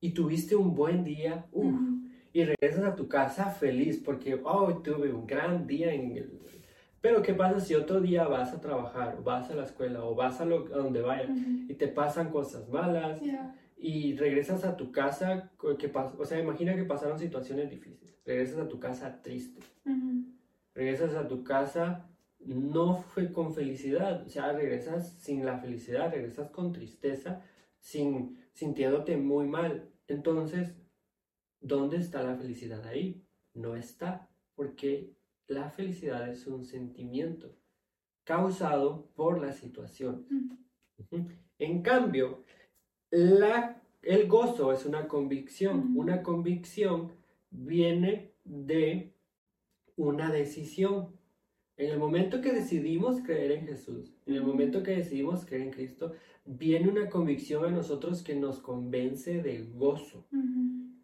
y 0.00 0.10
tuviste 0.10 0.56
un 0.56 0.74
buen 0.74 1.04
día, 1.04 1.46
Ujú. 1.52 2.00
y 2.32 2.44
regresas 2.44 2.84
a 2.84 2.94
tu 2.96 3.08
casa 3.08 3.46
feliz 3.50 4.00
porque, 4.04 4.40
oh, 4.44 4.78
tuve 4.82 5.12
un 5.12 5.26
gran 5.26 5.66
día 5.66 5.92
en 5.92 6.16
el... 6.16 6.40
Pero 7.00 7.22
¿qué 7.22 7.34
pasa 7.34 7.60
si 7.60 7.74
otro 7.74 8.00
día 8.00 8.26
vas 8.26 8.52
a 8.52 8.60
trabajar, 8.60 9.22
vas 9.22 9.48
a 9.50 9.54
la 9.54 9.64
escuela, 9.64 10.02
o 10.04 10.14
vas 10.14 10.40
a, 10.40 10.44
lo- 10.44 10.66
a 10.74 10.78
donde 10.78 11.00
vayas, 11.02 11.30
y 11.68 11.74
te 11.74 11.88
pasan 11.88 12.30
cosas 12.30 12.68
malas, 12.68 13.20
Yeah. 13.20 13.54
y 13.78 14.16
regresas 14.16 14.64
a 14.64 14.76
tu 14.76 14.90
casa, 14.90 15.50
que 15.78 15.92
o 16.18 16.24
sea, 16.24 16.40
imagina 16.40 16.74
que 16.74 16.84
pasaron 16.84 17.18
situaciones 17.18 17.70
difíciles, 17.70 18.16
regresas 18.24 18.58
a 18.58 18.68
tu 18.68 18.80
casa 18.80 19.20
triste. 19.22 19.60
Regresas 20.76 21.14
a 21.14 21.26
tu 21.26 21.42
casa 21.42 22.08
no 22.38 22.98
fue 22.98 23.32
con 23.32 23.54
felicidad, 23.54 24.24
o 24.24 24.28
sea, 24.28 24.52
regresas 24.52 25.14
sin 25.18 25.44
la 25.44 25.58
felicidad, 25.58 26.12
regresas 26.12 26.50
con 26.50 26.72
tristeza, 26.72 27.42
sin 27.80 28.38
sintiéndote 28.52 29.16
muy 29.16 29.46
mal. 29.46 29.90
Entonces, 30.06 30.76
¿dónde 31.60 31.96
está 31.96 32.22
la 32.22 32.36
felicidad 32.36 32.86
ahí? 32.86 33.24
No 33.54 33.74
está, 33.74 34.28
porque 34.54 35.16
la 35.48 35.70
felicidad 35.70 36.28
es 36.28 36.46
un 36.46 36.64
sentimiento 36.64 37.56
causado 38.22 39.08
por 39.16 39.40
la 39.40 39.52
situación. 39.52 40.26
En 41.58 41.82
cambio, 41.82 42.44
la, 43.10 43.82
el 44.02 44.28
gozo 44.28 44.72
es 44.72 44.84
una 44.84 45.08
convicción. 45.08 45.96
Una 45.96 46.22
convicción 46.22 47.12
viene 47.50 48.34
de 48.44 49.15
una 49.96 50.30
decisión. 50.30 51.14
En 51.78 51.90
el 51.90 51.98
momento 51.98 52.40
que 52.40 52.52
decidimos 52.52 53.20
creer 53.20 53.52
en 53.52 53.66
Jesús, 53.66 54.14
en 54.24 54.34
el 54.34 54.42
momento 54.42 54.82
que 54.82 54.92
decidimos 54.96 55.44
creer 55.44 55.62
en 55.64 55.70
Cristo, 55.72 56.12
viene 56.46 56.88
una 56.88 57.10
convicción 57.10 57.66
a 57.66 57.70
nosotros 57.70 58.22
que 58.22 58.34
nos 58.34 58.60
convence 58.60 59.42
de 59.42 59.62
gozo 59.74 60.26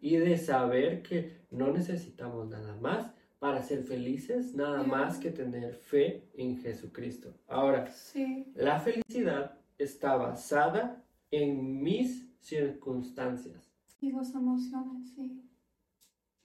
y 0.01 0.15
de 0.17 0.37
saber 0.37 1.03
que 1.03 1.41
no 1.51 1.71
necesitamos 1.71 2.49
nada 2.49 2.75
más 2.77 3.13
para 3.37 3.61
ser 3.61 3.83
felices, 3.83 4.55
nada 4.55 4.81
más 4.83 5.19
que 5.19 5.29
tener 5.29 5.75
fe 5.75 6.29
en 6.33 6.57
Jesucristo. 6.57 7.35
Ahora, 7.47 7.91
Sí. 7.91 8.51
la 8.55 8.79
felicidad 8.79 9.59
está 9.77 10.15
basada 10.15 11.03
en 11.29 11.83
mis 11.83 12.27
circunstancias. 12.39 13.71
Y 14.01 14.11
las 14.11 14.33
emociones, 14.33 15.11
sí. 15.15 15.39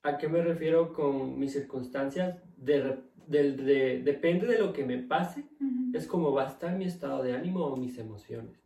¿A 0.08 0.18
qué 0.18 0.28
me 0.28 0.42
refiero 0.42 0.92
con 0.92 1.38
mis 1.38 1.52
circunstancias? 1.52 2.36
De 2.56 2.98
de- 3.26 4.00
depende 4.02 4.46
de 4.46 4.58
lo 4.58 4.72
que 4.72 4.86
me 4.86 4.96
pase, 4.98 5.44
es 5.92 6.06
como 6.06 6.32
va 6.32 6.44
a 6.44 6.48
estar 6.48 6.74
mi 6.76 6.86
estado 6.86 7.22
de 7.22 7.34
ánimo 7.34 7.60
o 7.66 7.76
mis 7.76 7.98
emociones. 7.98 8.58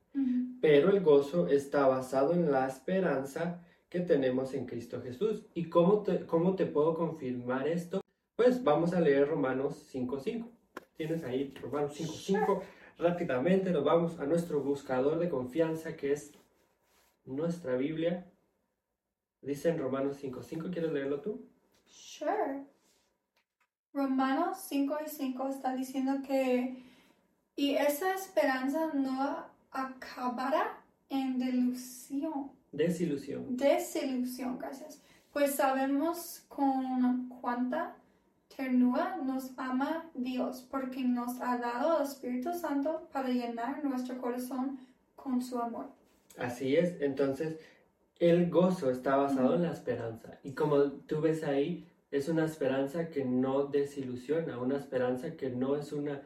Pero 0.60 0.90
el 0.90 1.00
gozo 1.00 1.48
está 1.48 1.88
basado 1.88 2.32
en 2.32 2.50
la 2.52 2.68
esperanza 2.68 3.60
que 3.88 3.98
tenemos 4.00 4.54
en 4.54 4.66
Cristo 4.66 5.02
Jesús. 5.02 5.44
¿Y 5.54 5.64
cómo 5.64 6.02
te, 6.04 6.26
cómo 6.26 6.54
te 6.54 6.66
puedo 6.66 6.94
confirmar 6.94 7.66
esto? 7.66 8.00
Pues 8.36 8.62
vamos 8.62 8.94
a 8.94 9.00
leer 9.00 9.26
Romanos 9.28 9.90
5.5. 9.92 10.46
Tienes 10.96 11.24
ahí 11.24 11.52
Romanos 11.60 11.98
5.5. 11.98 12.60
Rápidamente 12.98 13.70
nos 13.72 13.82
vamos 13.82 14.20
a 14.20 14.26
nuestro 14.26 14.60
buscador 14.60 15.18
de 15.18 15.28
confianza 15.28 15.96
que 15.96 16.12
es 16.12 16.32
nuestra 17.24 17.76
Biblia. 17.76 18.31
Dice 19.42 19.70
en 19.70 19.78
Romanos 19.78 20.22
5.5. 20.22 20.72
¿Quieres 20.72 20.92
leerlo 20.92 21.20
tú? 21.20 21.44
Sure. 21.84 22.64
Romanos 23.92 24.58
5 24.68 24.98
y 25.04 25.08
5 25.10 25.48
está 25.48 25.74
diciendo 25.74 26.22
que 26.26 26.82
y 27.56 27.74
esa 27.74 28.14
esperanza 28.14 28.90
no 28.94 29.44
acabará 29.70 30.78
en 31.10 31.38
delusión, 31.38 32.52
Desilusión. 32.72 33.54
desilusión, 33.56 34.58
gracias. 34.58 35.02
Pues 35.32 35.56
sabemos 35.56 36.44
con 36.48 37.28
cuánta 37.40 37.94
ternura 38.56 39.16
nos 39.18 39.50
ama 39.58 40.10
Dios, 40.14 40.66
porque 40.70 41.02
nos 41.04 41.38
ha 41.42 41.58
dado 41.58 41.98
el 41.98 42.04
Espíritu 42.06 42.54
Santo 42.54 43.08
para 43.12 43.28
llenar 43.28 43.84
nuestro 43.84 44.16
corazón 44.18 44.78
con 45.14 45.42
su 45.42 45.58
amor. 45.58 45.90
Así 46.38 46.76
es, 46.76 46.98
entonces 47.02 47.58
el 48.18 48.50
gozo 48.50 48.90
está 48.90 49.16
basado 49.16 49.54
en 49.54 49.62
la 49.62 49.72
esperanza. 49.72 50.38
Y 50.42 50.52
como 50.52 50.82
tú 51.06 51.20
ves 51.20 51.44
ahí, 51.44 51.86
es 52.12 52.28
una 52.28 52.44
esperanza 52.44 53.08
que 53.08 53.24
no 53.24 53.64
desilusiona, 53.64 54.58
una 54.58 54.76
esperanza 54.76 55.34
que 55.34 55.48
no 55.48 55.76
es 55.76 55.94
una, 55.94 56.20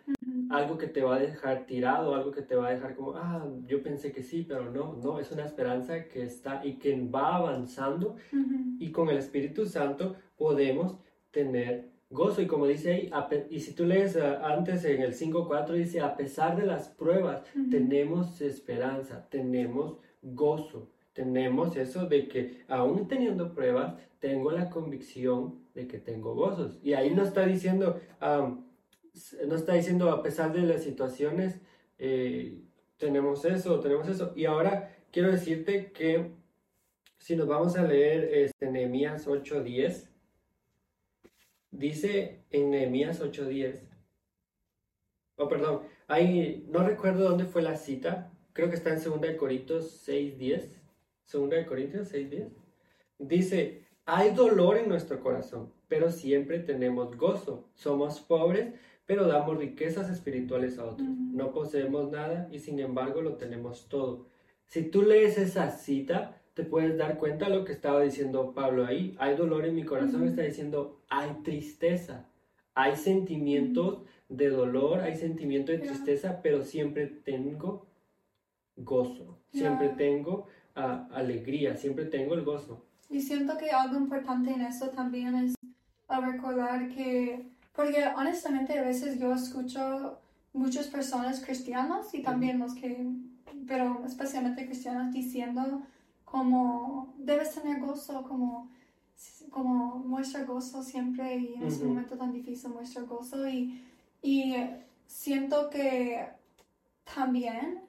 algo 0.51 0.77
que 0.79 0.89
te 0.89 1.03
va 1.03 1.15
a 1.15 1.21
dejar 1.21 1.65
tirado, 1.67 2.15
algo 2.15 2.33
que 2.33 2.43
te 2.43 2.57
va 2.57 2.69
a 2.69 2.73
dejar 2.73 2.97
como, 2.97 3.15
ah, 3.15 3.49
yo 3.67 3.83
pensé 3.85 4.11
que 4.11 4.25
sí, 4.25 4.45
pero 4.47 4.71
no, 4.73 4.95
no, 4.95 5.21
es 5.21 5.31
una 5.31 5.45
esperanza 5.45 6.09
que 6.09 6.25
está 6.25 6.67
y 6.67 6.79
que 6.79 7.01
va 7.09 7.37
avanzando 7.37 8.17
y 8.81 8.91
con 8.91 9.09
el 9.11 9.19
Espíritu 9.19 9.65
Santo 9.65 10.17
podemos 10.37 10.99
tener 11.31 11.89
gozo. 12.11 12.43
Y 12.43 12.49
como 12.49 12.67
dice 12.67 12.93
ahí, 12.93 13.11
y 13.49 13.61
si 13.61 13.73
tú 13.73 13.85
lees 13.85 14.17
ah, 14.17 14.41
antes 14.45 14.85
en 14.85 15.03
el 15.03 15.15
5.4, 15.15 15.73
dice, 15.73 16.01
a 16.01 16.17
pesar 16.17 16.57
de 16.57 16.67
las 16.67 16.89
pruebas, 16.89 17.43
tenemos 17.71 18.41
esperanza, 18.41 19.29
tenemos 19.31 19.99
gozo, 20.21 20.91
tenemos 21.17 21.75
eso 21.79 22.07
de 22.07 22.29
que 22.29 22.67
aún 22.69 23.09
teniendo 23.09 23.55
pruebas, 23.55 23.95
tengo 24.19 24.51
la 24.51 24.69
convicción 24.69 25.65
de 25.75 25.89
que 25.89 25.99
tengo 25.99 26.35
gozos. 26.35 26.79
Y 26.83 26.93
ahí 26.93 27.15
no 27.15 27.23
está 27.23 27.47
diciendo, 27.47 27.99
no 28.21 29.57
está 29.57 29.73
diciendo 29.73 30.11
a 30.11 30.23
pesar 30.23 30.53
de 30.53 30.61
las 30.61 30.83
situaciones, 30.83 31.59
eh, 31.99 32.61
tenemos 32.99 33.47
eso, 33.47 33.81
tenemos 33.81 34.07
eso. 34.09 34.35
Y 34.37 34.45
ahora 34.45 34.95
quiero 35.11 35.31
decirte 35.31 35.91
que 35.91 36.33
si 37.17 37.35
nos 37.35 37.49
vamos 37.49 37.77
a 37.77 37.83
leer 37.83 38.25
este, 38.35 38.71
Nehemías 38.71 39.27
8.10, 39.27 40.11
dice 41.71 42.45
en 42.51 42.71
Nehemías 42.71 43.23
8.10, 43.23 43.81
oh 45.37 45.49
perdón, 45.49 45.81
ahí 46.09 46.67
no 46.69 46.87
recuerdo 46.87 47.25
dónde 47.25 47.47
fue 47.47 47.63
la 47.63 47.77
cita, 47.77 48.31
creo 48.53 48.69
que 48.69 48.77
está 48.77 48.93
en 48.93 49.03
2 49.03 49.19
de 49.23 49.37
Corintios 49.39 50.07
6.10, 50.07 50.77
2 51.31 51.51
de 51.51 51.67
Corintios 51.67 52.13
6.10, 52.13 52.49
dice, 53.19 53.85
hay 54.05 54.31
dolor 54.31 54.77
en 54.79 54.89
nuestro 54.89 55.21
corazón, 55.21 55.73
pero 55.89 56.11
siempre 56.11 56.59
tenemos 56.61 57.17
gozo, 57.17 57.69
somos 57.75 58.21
pobres, 58.21 58.75
pero 59.07 59.27
damos 59.27 59.59
riquezas 59.59 60.11
espirituales 60.11 60.79
a 60.79 60.85
otros, 60.85 61.09
Ujú. 61.09 61.37
no 61.37 61.53
poseemos 61.53 62.11
nada 62.11 62.49
y 62.51 62.59
sin 62.59 62.79
embargo 62.81 63.23
lo 63.23 63.37
tenemos 63.37 63.89
todo. 63.89 64.27
Si 64.67 64.83
tú 64.83 65.03
lees 65.03 65.39
esa 65.39 65.71
cita, 65.71 66.41
te 66.55 66.65
puedes 66.65 66.97
dar 66.97 67.19
cuenta 67.19 67.49
de 67.49 67.55
lo 67.57 67.65
que 67.65 67.73
estaba 67.73 68.01
diciendo 68.01 68.53
Pablo 68.55 68.87
ahí. 68.87 69.15
Hay 69.19 69.37
dolor 69.37 69.67
en 69.67 69.77
mi 69.77 69.85
corazón, 69.85 70.23
Ujú. 70.23 70.31
está 70.31 70.43
diciendo, 70.43 71.03
hay 71.09 71.31
tristeza, 71.45 72.29
hay 72.75 72.97
sentimientos 72.97 74.03
de 74.29 74.49
dolor, 74.49 75.01
hay 75.01 75.17
sentimiento 75.17 75.71
de 75.71 75.79
tristeza, 75.79 76.41
pero 76.43 76.65
siempre 76.65 77.07
tengo 77.07 77.87
gozo, 78.77 79.39
siempre 79.53 79.91
tengo 79.91 80.47
alegría, 80.77 81.77
siempre 81.77 82.05
tengo 82.07 82.35
el 82.35 82.45
gozo. 82.45 82.85
Y 83.09 83.21
siento 83.23 83.57
que 83.57 83.71
algo 83.71 83.97
importante 83.97 84.53
en 84.53 84.63
eso 84.63 84.91
también 84.91 85.35
es 85.37 85.55
recordar 86.09 86.89
que, 86.89 87.47
porque 87.75 88.05
honestamente 88.17 88.79
a 88.79 88.83
veces 88.83 89.19
yo 89.19 89.33
escucho 89.33 90.19
muchas 90.53 90.87
personas 90.89 91.45
cristianas 91.45 92.13
y 92.15 92.23
también 92.23 92.59
los 92.59 92.75
que, 92.75 93.07
pero 93.67 94.03
especialmente 94.07 94.67
cristianos 94.67 95.13
diciendo 95.13 95.83
como 96.25 97.15
debes 97.19 97.55
tener 97.55 97.81
gozo, 97.81 98.23
como, 98.25 98.71
como 99.51 99.97
muestra 100.01 100.45
gozo 100.45 100.83
siempre 100.83 101.37
y 101.37 101.55
en 101.55 101.65
ese 101.65 101.79
Ujú. 101.85 101.89
momento 101.89 102.17
tan 102.17 102.33
difícil 102.33 102.71
muestra 102.71 103.03
gozo 103.03 103.47
y, 103.49 103.83
y 104.23 104.55
siento 105.07 105.71
que 105.71 106.27
también 107.15 107.81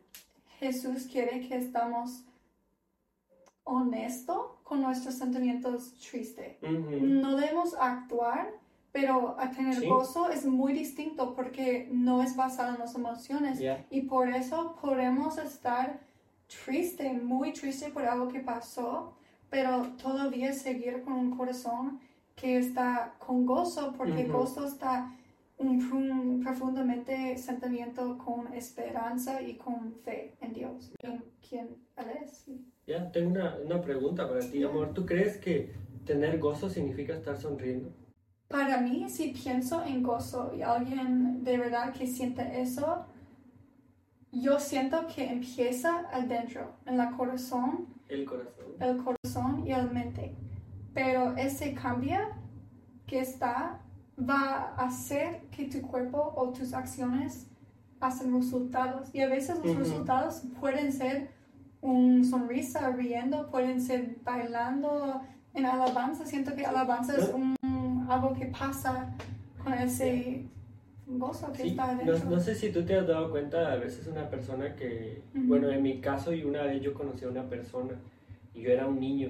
Jesús 0.60 1.08
quiere 1.12 1.48
que 1.48 1.56
estamos 1.58 2.24
honestos 3.67 4.38
con 4.63 4.81
nuestros 4.81 5.15
sentimientos 5.15 5.93
tristes. 6.00 6.57
No 6.62 7.36
debemos 7.36 7.75
actuar, 7.79 8.50
pero 8.91 9.36
a 9.39 9.51
tener 9.51 9.75
Sí. 9.75 9.88
gozo 9.88 10.29
es 10.29 10.45
muy 10.45 10.74
distinto 10.74 11.36
porque 11.36 11.88
no 11.91 12.24
es 12.24 12.36
basado 12.36 12.74
en 12.74 12.79
las 12.79 12.95
emociones. 12.95 13.59
Y 13.89 14.01
por 14.01 14.29
eso 14.29 14.75
podemos 14.81 15.38
estar 15.38 16.00
triste, 16.65 17.13
muy 17.13 17.51
triste 17.53 17.89
por 17.89 18.05
algo 18.05 18.29
que 18.29 18.39
pasó, 18.39 19.13
pero 19.50 19.83
todavía 20.01 20.53
seguir 20.53 21.01
con 21.03 21.13
un 21.13 21.38
corazón 21.38 22.00
que 22.36 22.57
está 22.57 23.13
con 23.19 23.45
gozo, 23.45 23.93
porque 23.97 24.24
gozo 24.25 24.65
está 24.65 25.12
un, 25.58 25.82
un 25.92 26.40
profundamente 26.44 27.38
sentimiento 27.38 28.18
con 28.18 28.54
esperanza 28.54 29.42
y 29.42 29.56
con 29.56 29.94
fe 30.04 30.36
en 30.42 30.54
Dios, 30.54 30.92
en 31.00 31.24
quien 31.48 31.68
Él 31.98 32.06
es. 32.24 32.46
Ya, 32.86 33.12
tengo 33.12 33.32
una, 33.32 33.58
una 33.58 33.82
pregunta 33.82 34.28
para 34.28 34.40
ti, 34.40 34.64
amor. 34.64 34.94
¿Tú 34.94 35.06
crees 35.06 35.38
que 35.38 35.74
tener 36.06 36.40
gozo 36.40 36.70
significa 36.70 37.14
estar 37.14 37.38
sonriendo? 37.38 37.92
Para 38.48 38.80
mí, 38.80 39.10
si 39.10 39.30
pienso 39.34 39.84
en 39.84 40.04
gozo 40.04 40.54
y 40.56 40.62
alguien 40.62 41.44
de 41.44 41.58
verdad 41.58 41.92
que 41.94 42.08
siente 42.08 42.62
eso, 42.62 43.06
yo 44.32 44.60
siento 44.60 45.06
que 45.14 45.26
empieza 45.30 46.06
adentro, 46.14 46.76
en 46.86 47.00
el 47.00 47.12
corazón, 47.16 47.88
El 48.08 48.26
corazón. 48.26 48.66
el 48.80 48.98
corazón 49.04 49.68
y 49.68 49.72
el 49.74 49.92
mente. 49.92 50.34
Pero 50.94 51.36
ese 51.36 51.74
cambio 51.74 52.20
que 53.06 53.20
está 53.20 53.82
va 54.17 54.74
a 54.77 54.86
hacer 54.88 55.41
que 55.51 55.65
tu 55.65 55.81
cuerpo 55.81 56.33
o 56.36 56.50
tus 56.50 56.74
acciones 56.74 57.47
hacen 58.00 58.33
resultados. 58.33 59.09
Y 59.13 59.21
a 59.21 59.27
veces 59.27 59.57
los 59.57 59.67
Ujú. 59.71 59.79
resultados 59.79 60.43
pueden 60.59 60.91
ser 60.91 61.29
un 61.81 62.24
sonrisa, 62.25 62.89
riendo, 62.91 63.50
pueden 63.50 63.81
ser 63.81 64.17
bailando 64.24 65.21
en 65.53 65.65
alabanza. 65.65 66.25
Siento 66.25 66.55
que 66.55 66.65
alabanza 66.65 67.15
es 67.17 67.31
un, 67.33 67.55
algo 68.09 68.33
que 68.33 68.47
pasa 68.47 69.13
con 69.63 69.74
ese 69.74 70.45
gozo 71.05 71.51
que 71.53 71.62
Sí, 71.63 71.67
está 71.69 71.93
no, 71.93 72.01
adentro. 72.01 72.29
no 72.29 72.39
sé 72.39 72.55
si 72.55 72.71
tú 72.71 72.83
te 72.86 72.95
has 72.95 73.07
dado 73.07 73.31
cuenta, 73.31 73.71
a 73.71 73.75
veces 73.77 74.07
una 74.07 74.29
persona 74.29 74.75
que, 74.75 75.21
Ujú. 75.36 75.45
bueno, 75.47 75.69
en 75.69 75.81
mi 75.81 76.00
caso 76.01 76.33
y 76.33 76.43
una 76.43 76.63
vez 76.63 76.81
yo 76.81 76.93
conocí 76.93 77.24
a 77.25 77.29
una 77.29 77.43
persona 77.47 77.93
y 78.53 78.62
yo 78.62 78.71
era 78.71 78.88
un 78.88 79.00
niño 79.00 79.29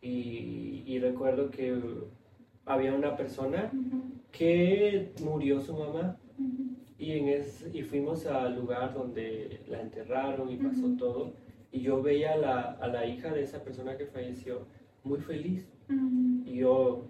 y, 0.00 0.84
y 0.86 0.98
recuerdo 1.00 1.50
que 1.50 1.76
había 2.64 2.94
una 2.94 3.16
persona 3.16 3.70
Ujú, 3.72 4.02
que 4.32 5.12
murió 5.22 5.60
su 5.60 5.74
mamá. 5.76 6.16
Y, 6.98 7.12
en 7.12 7.28
es, 7.28 7.64
y 7.72 7.82
fuimos 7.82 8.26
al 8.26 8.56
lugar 8.56 8.92
donde 8.92 9.60
la 9.68 9.80
enterraron 9.80 10.50
y 10.50 10.56
pasó 10.56 10.88
todo. 10.96 11.32
Y 11.70 11.80
yo 11.80 12.02
veía 12.02 12.32
a 12.32 12.36
la, 12.36 12.60
a 12.72 12.88
la 12.88 13.06
hija 13.06 13.32
de 13.32 13.42
esa 13.42 13.62
persona 13.62 13.96
que 13.96 14.06
falleció 14.06 14.66
muy 15.04 15.20
feliz. 15.20 15.68
Y 16.44 16.56
yo, 16.56 17.04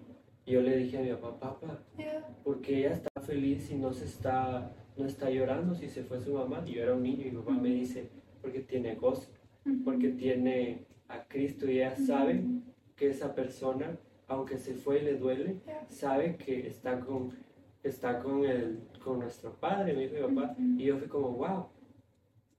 yo 0.45 0.61
le 0.61 0.77
dije 0.77 0.97
a 0.97 1.01
mi 1.01 1.09
papá, 1.09 1.59
papá, 1.59 1.79
Yeah, 1.97 2.25
porque 2.43 2.79
ella 2.79 2.93
está 2.93 3.09
feliz 3.21 3.69
y 3.71 3.75
no 3.75 3.91
se 3.91 4.05
está 4.05 4.71
no 4.95 5.05
está 5.05 5.29
llorando 5.29 5.75
si 5.75 5.87
se 5.87 6.03
fue 6.03 6.19
su 6.19 6.33
mamá 6.33 6.63
y 6.65 6.73
yo 6.73 6.83
era 6.83 6.93
un 6.93 7.03
niño 7.03 7.25
y 7.25 7.31
mi 7.31 7.37
papá 7.37 7.51
me 7.51 7.69
dice 7.69 8.09
porque 8.41 8.59
tiene 8.59 8.95
gozo 8.95 9.27
porque 9.85 10.09
tiene 10.09 10.85
a 11.07 11.23
Cristo 11.23 11.69
y 11.69 11.77
ella 11.77 11.95
sabe 11.95 12.43
que 12.95 13.09
esa 13.09 13.33
persona 13.33 13.97
aunque 14.29 14.57
se 14.57 14.73
fue 14.73 14.99
y 14.99 15.05
le 15.05 15.17
duele 15.17 15.57
sabe 15.89 16.37
que 16.37 16.67
está 16.67 16.99
con 16.99 17.33
está 17.83 18.19
con 18.19 18.45
el 18.45 18.79
con 19.03 19.19
nuestro 19.19 19.53
padre 19.53 19.93
me 19.93 20.07
dijo 20.07 20.27
mi 20.27 20.35
papá 20.35 20.55
y 20.77 20.85
yo 20.85 20.97
fui 20.97 21.07
como 21.07 21.31
wow 21.31 21.67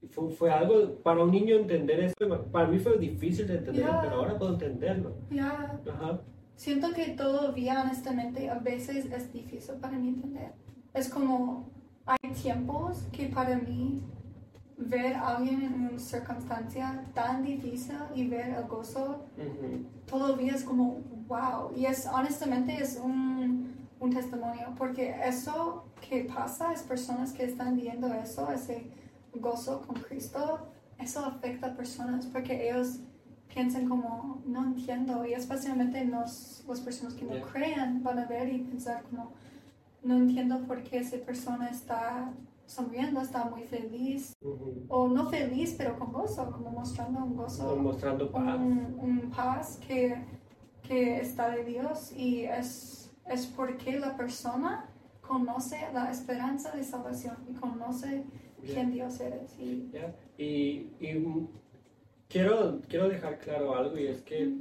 fue, 0.09 0.29
fue 0.31 0.51
algo 0.51 0.95
para 1.03 1.23
un 1.23 1.31
niño 1.31 1.55
entender 1.55 1.99
eso 2.01 2.15
para 2.51 2.67
mí 2.67 2.77
fue 2.79 2.97
difícil 2.97 3.47
de 3.47 3.55
entender 3.57 3.85
Yeah. 3.85 4.01
pero 4.01 4.15
ahora 4.15 4.37
puedo 4.37 4.53
entenderlo 4.53 5.15
Yeah. 5.31 5.81
ajá 5.89 6.21
Siento 6.61 6.91
que 6.93 7.07
todavía, 7.15 7.81
honestamente, 7.81 8.47
a 8.47 8.59
veces 8.59 9.05
es 9.11 9.33
difícil 9.33 9.75
para 9.81 9.97
mí 9.97 10.09
entender. 10.09 10.51
Es 10.93 11.09
como, 11.09 11.71
hay 12.05 12.31
tiempos 12.33 13.07
que 13.11 13.29
para 13.29 13.57
mí 13.57 13.99
ver 14.81 15.15
a 15.15 15.37
alguien 15.37 15.61
en 15.63 15.73
una 15.89 15.99
circunstancia 15.99 17.03
tan 17.13 17.43
difícil 17.43 17.97
y 18.15 18.27
ver 18.27 18.49
el 18.49 18.63
gozo, 18.65 19.25
Ujú. 19.37 19.85
todavía 20.07 20.53
es 20.53 20.63
como, 20.63 21.01
wow. 21.27 21.71
Y 21.75 21.85
es, 21.85 22.05
honestamente, 22.07 22.75
es 22.81 22.99
un, 23.01 23.87
un 23.99 24.09
testimonio, 24.13 24.73
porque 24.77 25.15
eso 25.25 25.85
que 26.07 26.23
pasa 26.25 26.73
es 26.73 26.81
personas 26.81 27.31
que 27.33 27.45
están 27.45 27.75
viendo 27.75 28.07
eso, 28.13 28.51
ese 28.51 28.87
gozo 29.33 29.81
con 29.85 29.95
Cristo, 30.01 30.67
eso 30.99 31.25
afecta 31.25 31.67
a 31.67 31.75
personas, 31.75 32.25
porque 32.25 32.69
ellos 32.69 32.99
piensan 33.53 33.87
como, 33.87 34.41
no 34.45 34.63
entiendo, 34.65 35.25
y 35.25 35.33
especialmente 35.33 36.03
los, 36.05 36.63
las 36.67 36.79
personas 36.79 37.13
que 37.13 37.25
no 37.25 37.33
Yeah. 37.33 37.45
creen 37.51 38.03
van 38.03 38.19
a 38.19 38.25
ver 38.25 38.47
y 38.53 38.59
pensar 38.59 39.03
como, 39.03 39.31
no 40.03 40.15
entiendo 40.15 40.59
por 40.61 40.81
qué 40.83 40.97
esa 40.99 41.17
persona 41.17 41.69
está 41.69 42.31
sonriendo, 42.71 43.21
está 43.21 43.45
muy 43.45 43.63
feliz, 43.63 44.33
o 44.87 45.07
no 45.09 45.29
feliz, 45.29 45.75
pero 45.77 45.99
con 45.99 46.13
gozo, 46.13 46.49
como 46.51 46.71
mostrando 46.71 47.19
un 47.23 47.35
gozo 47.35 47.75
mostrando 47.75 48.31
paz. 48.31 48.55
un, 48.57 48.97
un 48.99 49.31
paz 49.35 49.79
que, 49.85 50.23
que 50.81 51.19
está 51.19 51.49
de 51.49 51.65
Dios. 51.65 52.13
Y 52.13 52.45
es, 52.45 53.11
es 53.27 53.45
porque 53.45 53.99
la 53.99 54.15
persona 54.15 54.89
conoce 55.21 55.77
la 55.93 56.11
esperanza 56.11 56.71
de 56.71 56.83
salvación 56.83 57.35
y 57.49 57.53
conoce 57.53 58.23
quién 58.65 58.91
Dios 58.91 59.19
eres. 59.19 59.59
Y, 59.59 59.89
¿ya? 59.91 60.15
Y, 60.37 60.91
y, 61.01 61.47
quiero, 62.29 62.79
quiero 62.87 63.09
dejar 63.09 63.37
claro 63.39 63.75
algo 63.75 63.97
y 63.97 64.07
es 64.07 64.21
que 64.21 64.55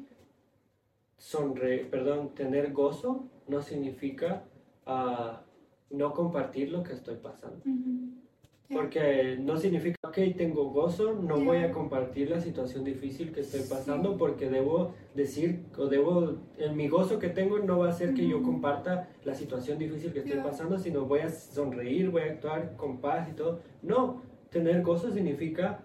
sonre, 1.16 1.85
perdón, 1.85 2.35
tener 2.35 2.73
gozo 2.73 3.29
no 3.46 3.62
significa 3.62 4.42
ah, 4.85 5.42
no 5.90 6.12
compartir 6.14 6.70
lo 6.70 6.83
que 6.83 6.92
estoy 6.92 7.16
pasando. 7.16 7.61
Yeah. 7.64 8.81
Porque 8.83 9.37
no 9.40 9.57
significa, 9.57 9.96
ok, 10.05 10.16
tengo 10.37 10.70
gozo, 10.70 11.14
no 11.14 11.37
Yeah. 11.37 11.44
voy 11.44 11.57
a 11.59 11.72
compartir 11.72 12.31
la 12.31 12.40
situación 12.40 12.85
difícil 12.85 13.33
que 13.33 13.40
estoy 13.40 13.62
Sí. 13.62 13.68
pasando 13.68 14.16
porque 14.16 14.48
debo 14.48 14.94
decir, 15.16 15.64
o 15.76 15.87
debo, 15.88 16.37
en 16.57 16.76
mi 16.76 16.87
gozo 16.88 17.18
que 17.18 17.29
tengo 17.31 17.59
no 17.59 17.79
va 17.81 17.88
a 17.88 17.92
ser 17.92 18.14
que 18.14 18.29
yo 18.29 18.42
comparta 18.42 19.09
la 19.24 19.35
situación 19.35 19.79
difícil 19.79 20.12
que 20.12 20.20
estoy 20.20 20.35
Yeah. 20.35 20.44
pasando, 20.44 20.79
sino 20.79 21.05
voy 21.07 21.20
a 21.20 21.31
sonreír, 21.31 22.11
voy 22.11 22.22
a 22.22 22.26
actuar 22.26 22.76
con 22.76 23.00
paz 23.00 23.29
y 23.29 23.33
todo. 23.35 23.61
No, 23.83 24.22
tener 24.50 24.83
gozo 24.83 25.11
significa 25.11 25.85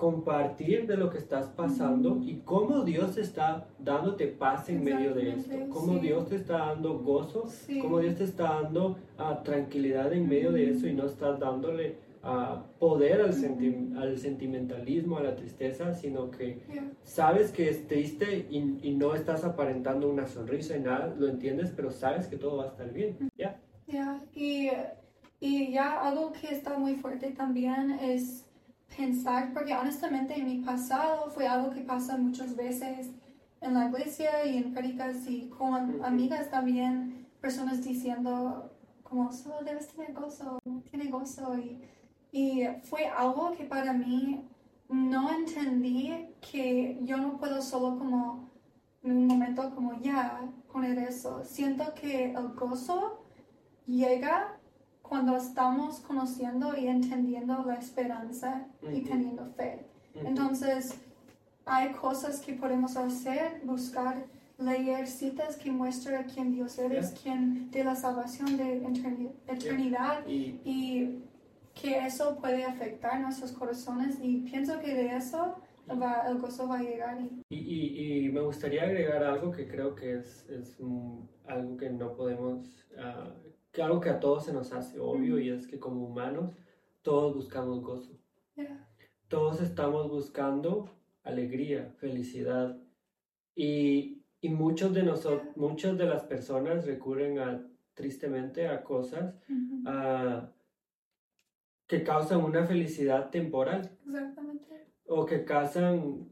compartir 0.00 0.86
de 0.86 0.96
lo 0.96 1.10
que 1.10 1.18
estás 1.18 1.46
pasando 1.48 2.12
Ujú. 2.14 2.22
y 2.24 2.40
cómo 2.44 2.82
Dios 2.84 3.18
está 3.18 3.66
dándote 3.78 4.26
paz 4.28 4.68
en 4.70 4.82
medio 4.82 5.14
de 5.14 5.32
esto, 5.34 5.54
cómo 5.68 5.94
sí. 5.94 6.00
Dios 6.00 6.28
te 6.28 6.36
está 6.36 6.56
dando 6.70 6.98
gozo 7.00 7.46
Sí. 7.48 7.78
como 7.78 7.98
Dios 8.00 8.16
te 8.16 8.24
está 8.24 8.62
dando 8.62 8.96
ah, 9.18 9.42
tranquilidad 9.44 10.10
en 10.12 10.26
medio 10.26 10.52
de 10.52 10.70
eso 10.70 10.86
y 10.88 10.94
no 10.94 11.04
estás 11.04 11.38
dándole 11.38 11.96
ah, 12.22 12.62
poder 12.78 13.20
al, 13.20 13.34
senti- 13.34 13.94
al 13.96 14.16
sentimentalismo, 14.18 15.18
a 15.18 15.22
la 15.22 15.36
tristeza, 15.36 15.94
sino 15.94 16.30
que 16.30 16.60
Yeah. 16.72 16.90
sabes 17.02 17.50
que 17.52 17.68
es 17.68 17.86
triste 17.86 18.46
y, 18.50 18.78
y 18.82 18.92
no 18.94 19.14
estás 19.14 19.44
aparentando 19.44 20.08
una 20.10 20.26
sonrisa 20.26 20.76
y 20.76 20.80
nada, 20.80 21.14
lo 21.18 21.28
entiendes, 21.28 21.72
pero 21.76 21.90
sabes 21.90 22.26
que 22.26 22.36
todo 22.36 22.56
va 22.58 22.64
a 22.64 22.68
estar 22.68 22.90
bien. 22.92 23.16
¿Ya? 23.36 23.58
Yeah, 23.86 24.18
Y, 24.34 24.70
y 25.40 25.72
ya 25.72 26.00
algo 26.00 26.32
que 26.32 26.48
está 26.54 26.78
muy 26.78 26.94
fuerte 26.96 27.30
también 27.32 27.90
es 28.00 28.46
pensar, 28.96 29.52
porque 29.52 29.74
honestamente 29.74 30.34
en 30.38 30.46
mi 30.46 30.58
pasado 30.58 31.30
fue 31.30 31.46
algo 31.46 31.70
que 31.70 31.80
pasa 31.80 32.16
muchas 32.16 32.56
veces 32.56 33.10
en 33.60 33.74
la 33.74 33.88
iglesia 33.88 34.44
y 34.46 34.58
en 34.58 34.72
predicas 34.72 35.26
y 35.26 35.48
con 35.48 36.04
amigas 36.04 36.50
también, 36.50 37.26
personas 37.40 37.84
diciendo 37.84 38.70
como 39.02 39.32
solo 39.32 39.62
debes 39.64 39.88
tener 39.88 40.12
gozo, 40.12 40.58
tiene 40.88 41.10
gozo 41.10 41.58
y, 41.58 41.82
y 42.30 42.62
fue 42.84 43.06
algo 43.06 43.52
que 43.52 43.64
para 43.64 43.92
mí 43.92 44.48
no 44.88 45.30
entendí 45.30 46.28
que 46.40 46.98
yo 47.02 47.16
no 47.16 47.36
puedo 47.38 47.60
solo 47.60 47.98
como 47.98 48.50
en 49.02 49.16
un 49.16 49.26
momento 49.26 49.74
como 49.74 50.00
ya 50.00 50.40
poner 50.72 50.98
eso. 50.98 51.42
Siento 51.44 51.92
que 51.94 52.32
el 52.32 52.48
gozo 52.54 53.24
llega 53.86 54.59
cuando 55.10 55.36
estamos 55.36 55.98
conociendo 56.00 56.76
y 56.76 56.86
entendiendo 56.86 57.64
la 57.66 57.74
esperanza 57.74 58.66
y 58.80 59.00
Ujú. 59.00 59.08
teniendo 59.10 59.44
fe. 59.56 59.84
Ujú. 60.14 60.26
Entonces, 60.28 60.94
hay 61.66 61.90
cosas 61.94 62.40
que 62.40 62.52
podemos 62.54 62.96
hacer, 62.96 63.60
buscar, 63.64 64.24
leer 64.56 65.08
citas 65.08 65.56
que 65.56 65.72
muestran 65.72 66.24
quién 66.32 66.52
Dios 66.52 66.78
eres, 66.78 67.12
quién 67.22 67.70
de 67.72 67.82
la 67.82 67.96
salvación 67.96 68.56
de 68.56 68.80
eterni- 68.82 69.32
eternidad 69.48 70.24
Y, 70.28 70.60
y 70.64 71.24
que 71.74 72.06
eso 72.06 72.36
puede 72.40 72.64
afectar 72.64 73.20
nuestros 73.20 73.50
corazones 73.52 74.18
y 74.22 74.42
pienso 74.50 74.78
que 74.80 74.94
de 74.94 75.16
eso 75.16 75.56
va, 76.00 76.22
el 76.28 76.38
gozo 76.38 76.68
va 76.68 76.78
a 76.78 76.82
llegar 76.82 77.20
y 77.20 77.42
y, 77.48 77.58
y- 77.58 78.26
y 78.26 78.28
me 78.30 78.42
gustaría 78.42 78.84
agregar 78.84 79.24
algo 79.24 79.50
que 79.50 79.66
creo 79.66 79.94
que 79.96 80.18
es, 80.18 80.46
es 80.50 80.76
algo 81.48 81.76
que 81.78 81.90
no 81.90 82.14
podemos, 82.14 82.58
ah, 82.98 83.32
que 83.72 83.82
algo 83.82 84.00
que 84.00 84.10
a 84.10 84.20
todos 84.20 84.44
se 84.44 84.52
nos 84.52 84.72
hace 84.72 84.98
obvio 84.98 85.38
y 85.38 85.50
es 85.50 85.66
que 85.66 85.78
como 85.78 86.06
humanos 86.06 86.54
todos 87.02 87.34
buscamos 87.34 87.80
gozo. 87.82 88.12
yeah. 88.56 88.86
todos 89.28 89.60
estamos 89.60 90.08
buscando 90.08 90.90
alegría, 91.22 91.94
felicidad 91.98 92.76
y, 93.54 94.22
y 94.40 94.48
muchos 94.48 94.92
de 94.94 95.02
nosotros, 95.02 95.56
muchas 95.56 95.96
de 95.96 96.06
las 96.06 96.22
personas 96.24 96.86
recurren 96.86 97.38
a, 97.38 97.66
tristemente 97.94 98.66
a 98.66 98.82
cosas 98.82 99.34
que 101.86 102.04
causan 102.04 102.44
una 102.44 102.64
felicidad 102.64 103.30
temporal 103.30 103.90
Exactamente. 104.06 104.86
o 105.06 105.26
que 105.26 105.44
causan 105.44 106.28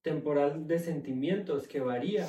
temporal 0.00 0.66
de 0.66 0.78
sentimientos 0.78 1.68
que 1.68 1.80
varía, 1.80 2.26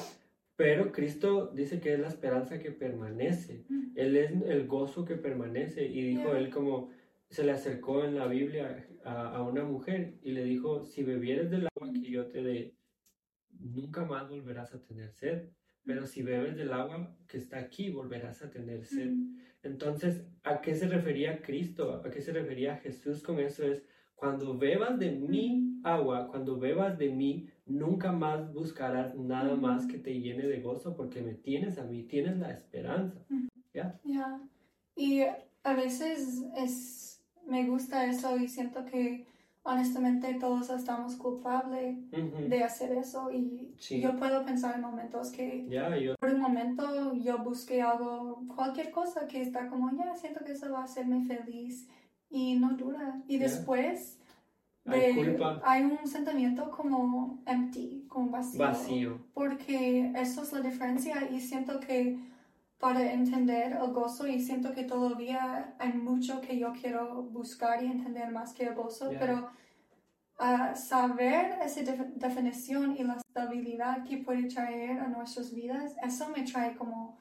Pero 0.56 0.92
Cristo 0.92 1.52
dice 1.54 1.80
que 1.80 1.94
es 1.94 2.00
la 2.00 2.08
esperanza 2.08 2.60
que 2.60 2.72
permanece. 2.72 3.66
Mm. 3.70 3.92
Él 3.96 4.18
es 4.18 4.32
el 4.48 4.68
gozo 4.68 5.06
que 5.06 5.16
permanece. 5.16 5.86
Y 5.86 6.02
dijo 6.04 6.36
él 6.36 6.50
como 6.50 6.90
se 7.30 7.44
le 7.44 7.52
acercó 7.52 8.04
en 8.04 8.16
la 8.16 8.28
Biblia 8.28 8.86
a, 9.04 9.36
a 9.36 9.44
una 9.44 9.64
mujer 9.64 10.20
y 10.22 10.32
le 10.32 10.44
dijo, 10.44 10.84
si 10.84 11.04
bebieres 11.04 11.50
del 11.50 11.68
agua 11.68 11.92
que 11.92 12.12
yo 12.12 12.28
te 12.28 12.44
dé, 12.44 12.76
nunca 13.50 14.06
más 14.06 14.30
volverás 14.30 14.74
a 14.74 14.84
tener 14.84 15.12
sed. 15.12 15.50
Pero 15.86 16.06
si 16.06 16.22
bebes 16.22 16.56
del 16.56 16.72
agua 16.72 17.18
que 17.28 17.38
está 17.38 17.58
aquí, 17.58 17.90
volverás 17.90 18.42
a 18.42 18.50
tener 18.50 18.86
sed. 18.86 19.12
Mm. 19.12 19.40
Entonces, 19.64 20.26
¿a 20.44 20.62
qué 20.62 20.76
se 20.76 20.88
refería 20.88 21.42
Cristo? 21.42 21.94
¿A 21.94 22.10
qué 22.10 22.22
se 22.22 22.34
refería 22.34 22.78
Jesús 22.78 23.24
con 23.24 23.40
eso? 23.40 23.64
Es 23.64 23.84
cuando 24.24 24.58
bebas 24.58 24.98
de 25.00 25.12
mi 25.12 25.82
agua, 25.84 26.28
cuando 26.30 26.58
bebas 26.58 26.98
de 26.98 27.10
mí, 27.10 27.50
nunca 27.66 28.14
más 28.14 28.54
buscarás 28.54 29.14
nada 29.16 29.58
más 29.58 29.86
que 29.86 29.98
te 29.98 30.18
llene 30.18 30.48
de 30.48 30.62
gozo 30.62 30.96
porque 30.96 31.22
me 31.22 31.34
tienes 31.34 31.78
a 31.78 31.84
mí, 31.84 32.04
tienes 32.04 32.38
la 32.38 32.52
esperanza. 32.52 33.20
¿Ya? 33.74 34.00
Y 34.96 35.24
a 35.64 35.74
veces 35.74 36.42
es, 36.56 37.22
me 37.46 37.68
gusta 37.68 38.06
eso 38.06 38.38
y 38.38 38.48
siento 38.48 38.86
que 38.86 39.26
honestamente 39.64 40.36
todos 40.36 40.70
estamos 40.70 41.18
culpables 41.18 41.98
Ujú. 42.14 42.48
de 42.48 42.64
hacer 42.64 42.94
eso 42.98 43.30
y 43.30 43.74
Sí. 43.78 44.02
yo 44.02 44.16
puedo 44.16 44.46
pensar 44.46 44.76
en 44.76 44.82
momentos 44.82 45.32
que 45.32 45.66
Ya, 45.68 45.98
yo, 45.98 46.16
por 46.16 46.34
un 46.34 46.40
momento 46.40 47.14
yo 47.16 47.40
busqué 47.40 47.82
algo, 47.82 48.44
cualquier 48.56 48.92
cosa 48.92 49.28
que 49.28 49.42
está 49.42 49.68
como, 49.68 49.92
ya, 49.98 50.16
siento 50.16 50.46
que 50.46 50.54
eso 50.54 50.72
va 50.72 50.80
a 50.80 50.84
hacerme 50.86 51.26
feliz 51.26 51.90
y 52.34 52.56
no 52.56 52.72
dura. 52.74 53.22
Y 53.28 53.38
después 53.38 54.18
hay 54.86 55.14
de- 55.14 55.16
culpa, 55.16 55.62
hay 55.64 55.84
un 55.84 56.06
sentimiento 56.08 56.70
como 56.72 57.42
empty, 57.46 58.06
como 58.10 58.32
vacío. 58.32 58.60
vacío. 58.60 59.20
Porque 59.34 60.12
eso 60.16 60.42
es 60.44 60.52
la 60.52 60.60
diferencia 60.62 61.30
y 61.32 61.40
siento 61.40 61.80
que 61.80 62.18
para 62.80 63.14
entender 63.14 63.72
el 63.82 63.94
gozo 63.94 64.28
y 64.28 64.42
siento 64.42 64.74
que 64.74 64.84
todavía 64.84 65.74
hay 65.80 65.94
mucho 65.94 66.42
que 66.42 66.58
yo 66.58 66.74
quiero 66.74 67.24
buscar 67.24 67.82
y 67.82 67.86
entender 67.88 68.30
más 68.32 68.52
que 68.54 68.64
el 68.66 68.74
gozo, 68.76 69.12
Ya. 69.12 69.20
pero 69.20 69.50
ah, 70.40 70.76
saber 70.76 71.60
esa 71.64 71.82
def- 71.84 72.14
definición 72.16 72.98
y 72.98 73.04
la 73.04 73.14
estabilidad 73.18 74.04
que 74.04 74.18
puede 74.18 74.44
traer 74.50 75.00
a 75.00 75.08
nuestras 75.08 75.54
vidas, 75.54 75.96
eso 76.04 76.28
me 76.36 76.44
trae 76.44 76.76
como 76.76 77.16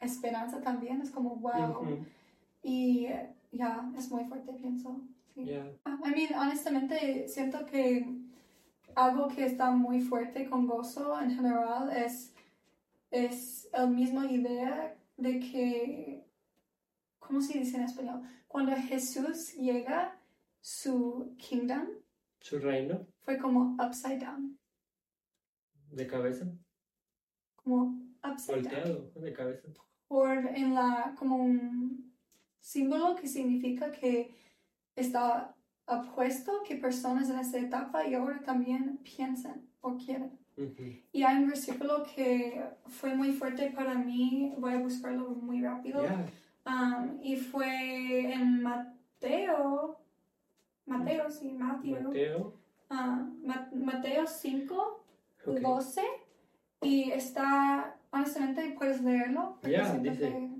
esperanza 0.00 0.60
también, 0.62 1.02
es 1.02 1.10
como 1.10 1.36
wow. 1.36 1.70
Ujú. 1.82 1.98
Y 2.62 3.06
eh, 3.06 3.28
ya, 3.52 3.92
es 3.96 4.10
muy 4.10 4.24
fuerte, 4.24 4.52
pienso. 4.54 5.00
Sí. 5.34 5.44
Ya. 5.44 5.64
I 5.86 6.10
mean, 6.10 6.34
honestamente, 6.34 7.28
siento 7.28 7.64
que 7.66 8.06
algo 8.94 9.28
que 9.28 9.44
está 9.44 9.70
muy 9.70 10.00
fuerte 10.00 10.48
con 10.48 10.66
gozo 10.66 11.20
en 11.20 11.30
general 11.36 11.94
es, 11.96 12.34
es 13.10 13.68
la 13.72 13.86
misma 13.86 14.30
idea 14.30 14.96
de 15.16 15.38
que, 15.38 16.26
¿cómo 17.18 17.40
se 17.40 17.58
dice 17.58 17.76
en 17.76 17.84
español? 17.84 18.22
Cuando 18.48 18.72
Jesús 18.76 19.54
llega, 19.54 20.18
su 20.60 21.34
kingdom 21.38 21.88
Su 22.40 22.58
reino 22.58 23.06
fue 23.20 23.36
como 23.38 23.76
upside 23.84 24.18
down, 24.18 24.58
de 25.90 26.06
cabeza, 26.06 26.46
como 27.56 28.00
upside 28.22 28.62
down. 28.62 28.62
volteado 28.62 29.10
de 29.16 29.32
cabeza. 29.32 29.68
Por 30.06 30.38
en 30.38 30.74
la, 30.74 31.14
como 31.18 31.36
un 31.36 32.11
símbolo 32.62 33.16
que 33.16 33.26
significa 33.28 33.90
que 33.92 34.34
está 34.96 35.54
apuesto 35.86 36.62
que 36.66 36.76
personas 36.76 37.28
en 37.28 37.38
esta 37.40 37.58
etapa 37.58 38.06
y 38.06 38.14
ahora 38.14 38.40
también 38.40 38.98
piensan 39.02 39.68
o 39.80 39.96
quieren. 39.96 40.38
Y 41.12 41.22
hay 41.24 41.38
un 41.42 41.48
versículo 41.48 42.04
que 42.14 42.62
fue 42.86 43.14
muy 43.16 43.32
fuerte 43.32 43.70
para 43.74 43.94
mí, 43.94 44.52
voy 44.58 44.74
a 44.74 44.78
buscarlo 44.78 45.30
muy 45.30 45.60
rápido, 45.62 46.02
um, 46.66 47.18
y 47.22 47.36
fue 47.36 48.32
en 48.32 48.62
Mateo, 48.62 49.98
Mateo, 50.86 51.30
sí, 51.30 51.52
Mateo, 51.52 52.02
Mateo. 52.02 52.54
Ma- 53.42 53.70
Mateo 53.74 54.26
5, 54.26 55.04
ok. 55.46 55.60
12, 55.60 56.02
y 56.82 57.10
está, 57.10 57.96
honestamente, 58.10 58.74
puedes 58.78 59.00
leerlo. 59.02 59.58
siento 59.90 60.10
dice. 60.10 60.28
que- 60.28 60.51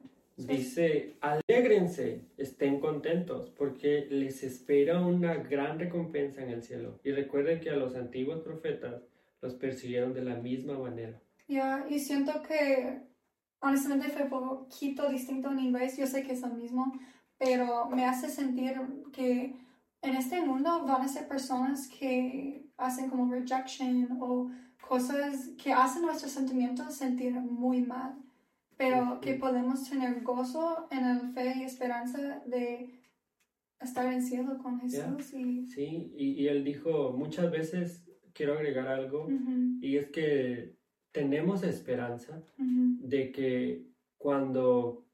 Dice, 0.46 1.14
alégrense, 1.20 2.22
estén 2.36 2.80
contentos, 2.80 3.50
porque 3.50 4.06
les 4.10 4.42
espera 4.42 5.00
una 5.00 5.34
gran 5.34 5.78
recompensa 5.78 6.42
en 6.42 6.50
el 6.50 6.62
cielo. 6.62 7.00
Y 7.04 7.12
recuerden 7.12 7.60
que 7.60 7.70
a 7.70 7.76
los 7.76 7.94
antiguos 7.94 8.40
profetas 8.40 9.02
los 9.40 9.54
persiguieron 9.54 10.14
de 10.14 10.22
la 10.22 10.36
misma 10.36 10.78
manera. 10.78 11.20
Ya, 11.48 11.84
y 11.88 11.98
siento 11.98 12.42
que 12.42 13.00
honestamente 13.60 14.08
fue 14.08 14.28
poquito 14.28 15.08
distinto 15.08 15.50
en 15.50 15.58
inglés, 15.60 15.96
yo 15.96 16.06
sé 16.06 16.22
que 16.22 16.32
es 16.32 16.40
lo 16.40 16.48
mismo, 16.48 16.92
pero 17.38 17.86
me 17.86 18.04
hace 18.04 18.28
sentir 18.28 18.80
que 19.12 19.54
en 20.02 20.14
este 20.16 20.40
mundo 20.40 20.84
van 20.84 21.02
a 21.02 21.08
ser 21.08 21.28
personas 21.28 21.88
que 21.88 22.64
hacen 22.76 23.08
como 23.08 23.32
rejection 23.32 24.18
o 24.20 24.50
cosas 24.86 25.50
que 25.62 25.72
hacen 25.72 26.02
nuestros 26.02 26.32
sentimientos 26.32 26.94
sentir 26.94 27.32
muy 27.32 27.82
mal, 27.82 28.16
pero 28.76 29.20
que 29.20 29.34
podemos 29.34 29.88
tener 29.88 30.22
gozo 30.22 30.88
en 30.90 31.04
el 31.04 31.32
fe 31.32 31.54
y 31.58 31.62
esperanza 31.62 32.42
de 32.46 33.00
estar 33.80 34.12
en 34.12 34.22
cielo 34.22 34.58
con 34.58 34.80
Jesús 34.80 35.32
y... 35.34 35.66
Sí, 35.68 36.12
y, 36.16 36.42
y 36.42 36.48
él 36.48 36.64
dijo, 36.64 37.12
muchas 37.12 37.50
veces 37.50 38.04
quiero 38.32 38.54
agregar 38.54 38.86
algo, 38.88 39.26
Ujú, 39.26 39.78
y 39.80 39.96
es 39.96 40.08
que 40.10 40.76
tenemos 41.12 41.62
esperanza 41.64 42.42
ujú, 42.58 42.96
de 43.08 43.32
que 43.32 43.86
cuando 44.16 45.06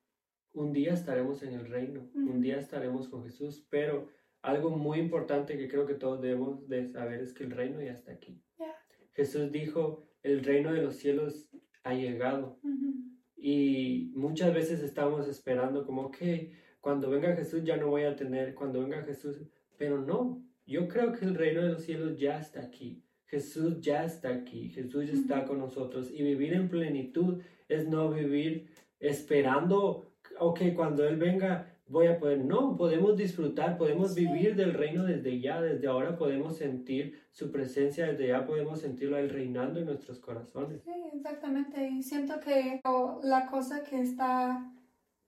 un 0.53 0.73
día 0.73 0.93
estaremos 0.95 1.43
en 1.43 1.53
el 1.55 1.67
reino, 1.67 2.11
un 2.15 2.29
Ujú. 2.29 2.41
día 2.41 2.59
estaremos 2.59 3.09
con 3.09 3.25
Jesús, 3.25 3.67
pero 3.71 4.09
algo 4.43 4.71
muy 4.71 4.99
importante 4.99 5.57
que 5.59 5.69
creo 5.69 5.87
que 5.87 5.95
todos 5.95 6.21
debemos 6.21 6.69
de 6.69 6.87
saber 6.89 7.21
es 7.23 7.33
que 7.33 7.45
el 7.45 7.51
reino 7.51 7.81
ya 7.83 7.93
está 7.93 8.13
aquí. 8.13 8.41
Ya. 8.59 8.75
Jesús 9.15 9.51
dijo, 9.51 10.05
el 10.23 10.45
reino 10.45 10.73
de 10.73 10.83
los 10.83 10.97
cielos 10.97 11.49
ha 11.83 11.95
llegado 11.95 12.59
ujú, 12.63 13.08
y 13.41 14.13
muchas 14.15 14.53
veces 14.53 14.83
estamos 14.83 15.29
esperando 15.29 15.87
como 15.87 16.11
que 16.11 16.53
cuando 16.81 17.09
venga 17.09 17.37
Jesús 17.37 17.63
ya 17.65 17.77
no 17.77 17.89
voy 17.89 18.03
a 18.03 18.17
tener, 18.17 18.55
cuando 18.55 18.81
venga 18.81 19.03
Jesús, 19.03 19.41
pero 19.77 20.01
no, 20.01 20.43
yo 20.67 20.89
creo 20.89 21.13
que 21.13 21.25
el 21.25 21.35
reino 21.35 21.63
de 21.63 21.71
los 21.71 21.83
cielos 21.83 22.19
ya 22.19 22.39
está 22.39 22.61
aquí. 22.61 23.05
Jesús 23.27 23.81
ya 23.81 24.05
está 24.05 24.31
aquí, 24.31 24.71
Jesús 24.71 25.07
ya 25.07 25.13
está 25.13 25.45
con 25.45 25.59
nosotros 25.59 26.11
y 26.11 26.23
vivir 26.23 26.55
en 26.55 26.69
plenitud 26.69 27.43
es 27.69 27.87
no 27.87 28.11
vivir 28.11 28.71
esperando, 29.01 30.15
ok, 30.39 30.61
cuando 30.75 31.07
Él 31.07 31.17
venga 31.17 31.78
voy 31.89 32.07
a 32.07 32.19
poder, 32.19 32.45
no, 32.45 32.77
podemos 32.77 33.17
disfrutar, 33.17 33.79
podemos 33.79 34.15
Sí. 34.15 34.27
vivir 34.27 34.55
del 34.57 34.75
reino 34.75 35.05
desde 35.05 35.41
ya, 35.41 35.61
desde 35.61 35.87
ahora 35.87 36.17
podemos 36.19 36.57
sentir 36.57 37.19
su 37.33 37.51
presencia, 37.51 38.07
desde 38.07 38.29
ya 38.29 38.47
podemos 38.47 38.81
sentirlo 38.81 39.17
Él 39.17 39.31
reinando 39.31 39.81
en 39.81 39.87
nuestros 39.87 40.19
corazones. 40.19 40.83
Sí, 40.83 40.93
exactamente. 41.15 41.89
Y 41.89 42.03
siento 42.03 42.41
que 42.41 42.81
la 43.23 43.47
cosa 43.47 43.83
que 43.83 44.01
está 44.01 44.71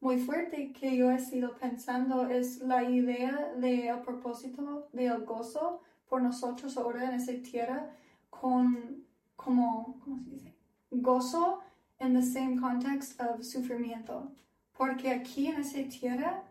muy 0.01 0.18
fuerte 0.18 0.73
que 0.73 0.96
yo 0.96 1.11
he 1.11 1.18
sido 1.18 1.57
pensando 1.57 2.29
es 2.29 2.61
la 2.61 2.85
idea 2.85 3.53
del 3.59 4.01
propósito 4.01 4.88
del 4.92 5.25
gozo 5.25 5.81
por 6.09 6.23
nosotros 6.23 6.77
ahora 6.77 7.05
en 7.05 7.14
esa 7.14 7.33
tierra 7.42 7.90
con 8.29 9.05
como, 9.37 9.99
¿cómo 10.05 10.18
se 10.18 10.31
dice? 10.31 10.55
Gozo 10.90 11.61
in 12.01 12.14
the 12.14 12.23
same 12.23 12.61
context 12.61 13.20
of 13.20 13.42
sufrimiento. 13.42 14.31
Porque 14.77 15.11
aquí 15.11 15.46
en 15.49 15.61
esa 15.61 15.79
tierra 15.88 16.42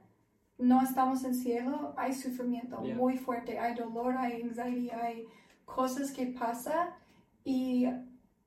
no 0.60 0.82
estamos 0.82 1.24
en 1.24 1.34
cielo, 1.34 1.93
hay 1.98 2.13
sufrimiento 2.13 2.82
Yeah. 2.84 2.95
muy 2.95 3.17
fuerte, 3.17 3.58
hay 3.58 3.76
dolor, 3.76 4.15
hay 4.17 4.41
anxiety, 4.41 4.89
hay 4.91 5.26
cosas 5.65 6.12
que 6.12 6.28
pasan 6.28 6.89
y 7.43 7.86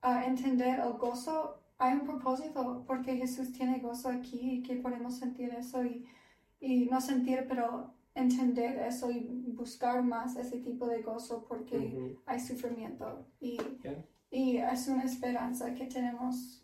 a 0.01 0.25
entender 0.25 0.79
el 0.79 0.93
gozo, 0.93 1.59
hay 1.77 1.93
un 1.95 2.05
propósito 2.05 2.83
porque 2.87 3.17
Jesús 3.17 3.51
tiene 3.51 3.79
gozo 3.79 4.09
aquí 4.09 4.39
y 4.57 4.63
que 4.63 4.75
podemos 4.77 5.15
sentir 5.17 5.49
eso 5.53 5.83
y, 5.83 6.05
y 6.59 6.85
no 6.85 7.01
sentir, 7.01 7.45
pero 7.47 7.93
entender 8.15 8.77
eso 8.79 9.09
y 9.09 9.21
buscar 9.55 10.03
más 10.03 10.35
ese 10.35 10.59
tipo 10.59 10.85
de 10.87 11.01
gozo 11.01 11.45
porque 11.49 11.77
Ujú. 11.77 12.19
hay 12.27 12.39
sufrimiento 12.39 13.25
y, 13.39 13.57
Ya. 13.83 14.05
y 14.29 14.57
es 14.57 14.87
una 14.87 15.03
esperanza 15.03 15.73
que 15.73 15.87
tenemos, 15.87 16.63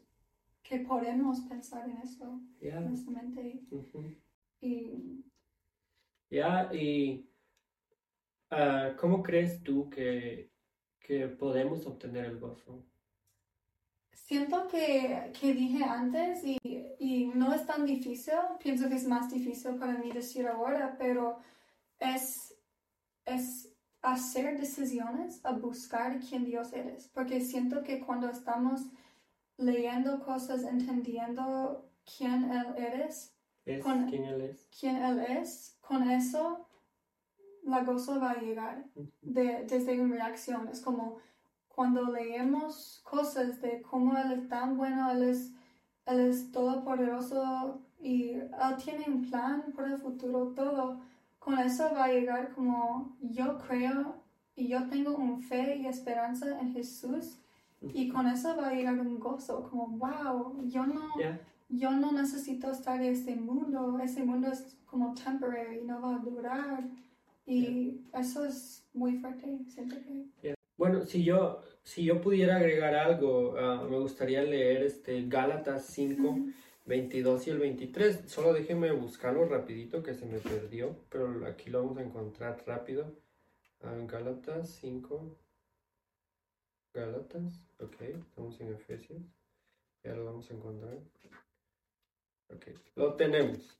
que 0.62 0.80
podemos 0.82 1.40
pensar 1.42 1.90
en 1.90 1.98
eso, 1.98 2.40
honestamente. 2.78 3.64
Ujú. 3.72 4.14
Y 4.62 5.24
Ya, 6.30 6.70
y 6.74 7.28
ah, 8.52 8.96
¿cómo 9.00 9.24
crees 9.24 9.64
tú 9.64 9.90
que, 9.90 10.52
que 11.00 11.28
podemos 11.28 11.86
obtener 11.86 12.26
el 12.26 12.40
gozo? 12.40 12.86
Siento 14.14 14.68
que, 14.68 15.32
que 15.40 15.54
dije 15.54 15.84
antes 15.84 16.44
y, 16.44 16.58
y 17.00 17.28
no 17.28 17.52
es 17.54 17.66
tan 17.66 17.84
difícil, 17.86 18.36
pienso 18.62 18.88
que 18.88 18.96
es 18.96 19.08
más 19.08 19.32
difícil 19.32 19.76
para 19.80 19.98
mí 19.98 20.12
decir 20.12 20.46
ahora, 20.46 20.96
pero 21.00 21.40
es, 21.98 22.56
es 23.26 23.76
hacer 24.04 24.60
decisiones 24.60 25.44
a 25.44 25.54
buscar 25.54 26.20
quién 26.20 26.46
Dios 26.46 26.74
eres, 26.74 27.08
porque 27.10 27.42
siento 27.42 27.82
que 27.82 28.00
cuando 28.00 28.30
estamos 28.30 28.82
leyendo 29.58 30.20
cosas, 30.24 30.64
entendiendo 30.64 31.90
quién 32.18 32.52
Él 32.52 32.68
eres, 32.78 33.36
Es 33.70 33.84
Con- 33.84 34.08
quien 34.10 34.24
Él 34.26 34.42
es. 34.42 34.68
quién 34.80 34.96
Él 34.98 35.20
es, 35.20 35.78
con 35.82 36.10
eso 36.10 36.66
la 37.64 37.84
gozo 37.84 38.20
va 38.20 38.32
a 38.32 38.40
llegar 38.42 38.86
de, 39.22 39.66
desde 39.66 40.00
una 40.02 40.16
reacción. 40.16 40.68
Es 40.70 40.82
como 40.82 41.18
cuando 41.68 42.04
leemos 42.12 43.02
cosas 43.04 43.62
de 43.62 43.82
cómo 43.82 44.18
Él 44.18 44.32
es 44.32 44.50
tan 44.50 44.76
bueno, 44.78 45.12
Él 45.12 45.24
es, 45.24 45.52
él 46.06 46.20
es 46.22 46.52
todopoderoso 46.52 47.82
y 48.02 48.32
Él 48.32 48.50
tiene 48.84 49.06
un 49.08 49.30
plan 49.30 49.72
por 49.76 49.86
el 49.86 49.98
futuro, 49.98 50.54
todo. 50.56 51.00
Con 51.38 51.58
eso 51.60 51.90
va 51.94 52.06
a 52.06 52.12
llegar 52.12 52.52
como 52.54 53.16
yo 53.22 53.58
creo 53.60 54.16
y 54.56 54.68
yo 54.68 54.88
tengo 54.90 55.16
un 55.16 55.42
fe 55.42 55.78
y 55.78 55.86
esperanza 55.88 56.60
en 56.60 56.74
Jesús. 56.74 57.38
Y 57.94 58.10
con 58.10 58.28
eso 58.28 58.58
va 58.58 58.68
a 58.70 58.74
llegar 58.74 59.00
un 59.00 59.20
gozo, 59.20 59.70
como 59.70 59.88
wow, 59.98 60.66
yo 60.68 60.86
no. 60.86 61.14
Yo 61.70 61.92
no 61.92 62.12
necesito 62.12 62.72
estar 62.72 63.00
en 63.02 63.14
este 63.14 63.36
mundo, 63.36 64.00
ese 64.04 64.24
mundo 64.24 64.52
es 64.52 64.76
como 64.86 65.14
temporary, 65.14 65.82
no 65.84 66.02
va 66.02 66.16
a 66.16 66.20
durar. 66.20 66.84
Y 67.46 68.02
eso 68.14 68.46
es 68.46 68.88
muy 68.94 69.18
fuerte, 69.18 69.60
siento 69.68 69.96
que. 70.02 70.56
Bueno, 70.78 71.06
si 71.06 71.24
yo, 71.24 71.62
si 71.84 72.04
yo 72.04 72.22
pudiera 72.22 72.58
agregar 72.58 72.96
algo, 72.96 73.56
ah, 73.58 73.86
me 73.90 74.00
gustaría 74.00 74.42
leer 74.44 74.84
este 74.84 75.28
Gálatas 75.28 75.86
5, 75.88 76.38
22 76.86 77.48
y 77.48 77.50
el 77.50 77.60
23. 77.60 78.24
Solo 78.28 78.54
déjenme 78.54 78.92
buscarlo 78.92 79.46
rapidito 79.46 80.02
que 80.02 80.14
se 80.14 80.26
me 80.26 80.40
perdió, 80.40 80.96
pero 81.10 81.46
aquí 81.46 81.70
lo 81.70 81.84
vamos 81.84 81.98
a 81.98 82.04
encontrar 82.04 82.64
rápido. 82.66 83.14
Ah, 83.82 83.96
Gálatas 84.08 84.70
5. 84.82 85.38
Gálatas, 86.94 87.68
ok, 87.80 88.02
estamos 88.02 88.60
en 88.62 88.74
Efesios. 88.74 89.22
Ya 90.04 90.16
lo 90.16 90.26
vamos 90.26 90.50
a 90.50 90.54
encontrar. 90.54 90.98
Lo 92.96 93.14
tenemos. 93.14 93.78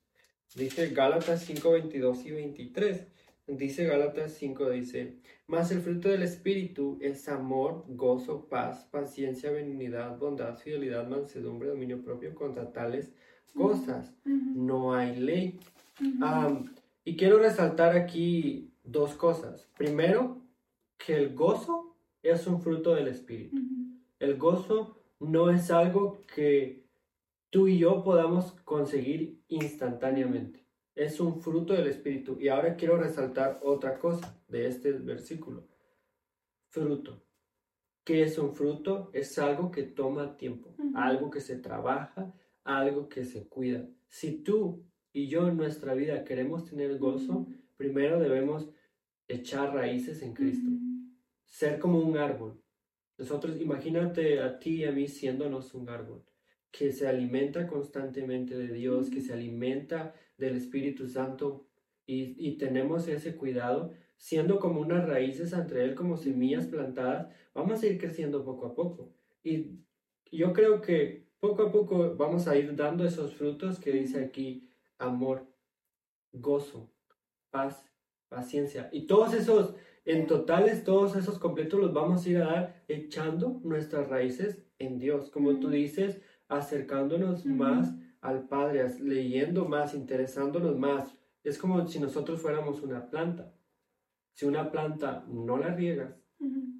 Dice 0.54 0.88
Gálatas 0.88 1.44
5, 1.44 1.70
22 1.70 2.26
y 2.26 2.30
23. 2.32 3.06
Dice 3.46 3.84
Gálatas 3.84 4.34
5, 4.34 4.70
dice, 4.70 5.16
mas 5.48 5.72
el 5.72 5.80
fruto 5.80 6.08
del 6.08 6.22
Espíritu 6.22 6.98
es 7.00 7.28
amor, 7.28 7.84
gozo, 7.88 8.46
paz, 8.48 8.86
paciencia, 8.92 9.50
benignidad, 9.50 10.16
bondad, 10.18 10.56
fidelidad, 10.56 11.08
mansedumbre, 11.08 11.68
dominio 11.68 12.00
propio. 12.02 12.34
Contra 12.34 12.72
tales 12.72 13.12
cosas 13.54 14.14
no 14.24 14.94
hay 14.94 15.16
ley. 15.16 15.58
y 17.04 17.16
quiero 17.16 17.38
resaltar 17.38 17.96
aquí 17.96 18.70
dos 18.84 19.14
cosas. 19.14 19.68
Primero, 19.76 20.38
que 20.96 21.16
el 21.16 21.34
gozo 21.34 21.96
es 22.22 22.46
un 22.46 22.60
fruto 22.60 22.94
del 22.94 23.08
Espíritu. 23.08 23.56
ujú, 23.56 23.98
El 24.20 24.36
gozo 24.36 24.96
no 25.18 25.50
es 25.50 25.70
algo 25.70 26.20
que 26.34 26.79
tú 27.50 27.66
y 27.66 27.78
yo 27.78 28.02
podamos 28.02 28.52
conseguir 28.64 29.42
instantáneamente. 29.48 30.64
Es 30.94 31.20
un 31.20 31.40
fruto 31.40 31.72
del 31.74 31.88
Espíritu. 31.88 32.38
Y 32.40 32.48
ahora 32.48 32.76
quiero 32.76 32.96
resaltar 32.96 33.60
otra 33.62 33.98
cosa 33.98 34.40
de 34.48 34.66
este 34.66 34.92
versículo. 34.92 35.66
Fruto. 36.68 37.22
¿Qué 38.04 38.22
es 38.22 38.38
un 38.38 38.54
fruto? 38.54 39.10
Es 39.12 39.38
algo 39.38 39.70
que 39.70 39.82
toma 39.82 40.36
tiempo, 40.36 40.74
algo 40.94 41.30
que 41.30 41.40
se 41.40 41.58
trabaja, 41.58 42.32
algo 42.64 43.08
que 43.08 43.24
se 43.24 43.48
cuida. 43.48 43.86
Si 44.08 44.42
tú 44.42 44.84
y 45.12 45.28
yo 45.28 45.48
en 45.48 45.56
nuestra 45.56 45.94
vida 45.94 46.24
queremos 46.24 46.64
tener 46.64 46.98
gozo, 46.98 47.46
primero 47.76 48.18
debemos 48.18 48.70
echar 49.28 49.74
raíces 49.74 50.22
en 50.22 50.34
Cristo 50.34 50.70
ser 51.44 51.78
como 51.80 51.98
un 51.98 52.16
árbol. 52.16 52.62
Nosotros, 53.18 53.60
imagínate 53.60 54.40
a 54.40 54.58
ti 54.58 54.76
y 54.76 54.84
a 54.84 54.92
mí 54.92 55.08
siéndonos 55.08 55.74
un 55.74 55.88
árbol 55.88 56.24
que 56.70 56.92
se 56.92 57.08
alimenta 57.08 57.66
constantemente 57.66 58.56
de 58.56 58.72
Dios, 58.72 59.10
que 59.10 59.20
se 59.20 59.32
alimenta 59.32 60.14
del 60.38 60.56
Espíritu 60.56 61.08
Santo 61.08 61.66
y, 62.06 62.34
y 62.38 62.56
tenemos 62.58 63.08
ese 63.08 63.36
cuidado, 63.36 63.92
siendo 64.16 64.58
como 64.58 64.80
unas 64.80 65.06
raíces 65.06 65.52
entre 65.52 65.84
Él, 65.84 65.94
como 65.94 66.16
semillas 66.16 66.66
plantadas, 66.66 67.28
vamos 67.54 67.82
a 67.82 67.86
ir 67.86 67.98
creciendo 67.98 68.44
poco 68.44 68.66
a 68.66 68.74
poco. 68.74 69.12
Y 69.42 69.80
yo 70.30 70.52
creo 70.52 70.80
que 70.80 71.30
poco 71.40 71.62
a 71.62 71.72
poco 71.72 72.14
vamos 72.16 72.46
a 72.46 72.56
ir 72.56 72.76
dando 72.76 73.04
esos 73.04 73.34
frutos 73.34 73.80
que 73.80 73.92
dice 73.92 74.22
aquí, 74.22 74.70
amor, 74.98 75.46
gozo, 76.32 76.92
paz, 77.50 77.84
paciencia. 78.28 78.88
Y 78.92 79.06
todos 79.06 79.34
esos, 79.34 79.74
en 80.04 80.26
totales, 80.26 80.84
todos 80.84 81.16
esos 81.16 81.38
completos 81.38 81.80
los 81.80 81.92
vamos 81.92 82.24
a 82.24 82.28
ir 82.28 82.36
a 82.38 82.46
dar 82.46 82.84
echando 82.88 83.60
nuestras 83.64 84.08
raíces 84.08 84.62
en 84.78 84.98
Dios. 84.98 85.30
Como 85.30 85.58
tú 85.58 85.70
dices, 85.70 86.20
acercándonos 86.50 87.46
más 87.46 87.94
al 88.20 88.46
Padre, 88.48 88.86
leyendo 89.00 89.66
más, 89.66 89.94
interesándonos 89.94 90.78
más. 90.78 91.16
Es 91.42 91.56
como 91.56 91.86
si 91.86 91.98
nosotros 91.98 92.40
fuéramos 92.42 92.82
una 92.82 93.08
planta. 93.08 93.54
Si 94.32 94.44
una 94.46 94.70
planta 94.70 95.24
no 95.28 95.56
la 95.56 95.74
riegas, 95.74 96.14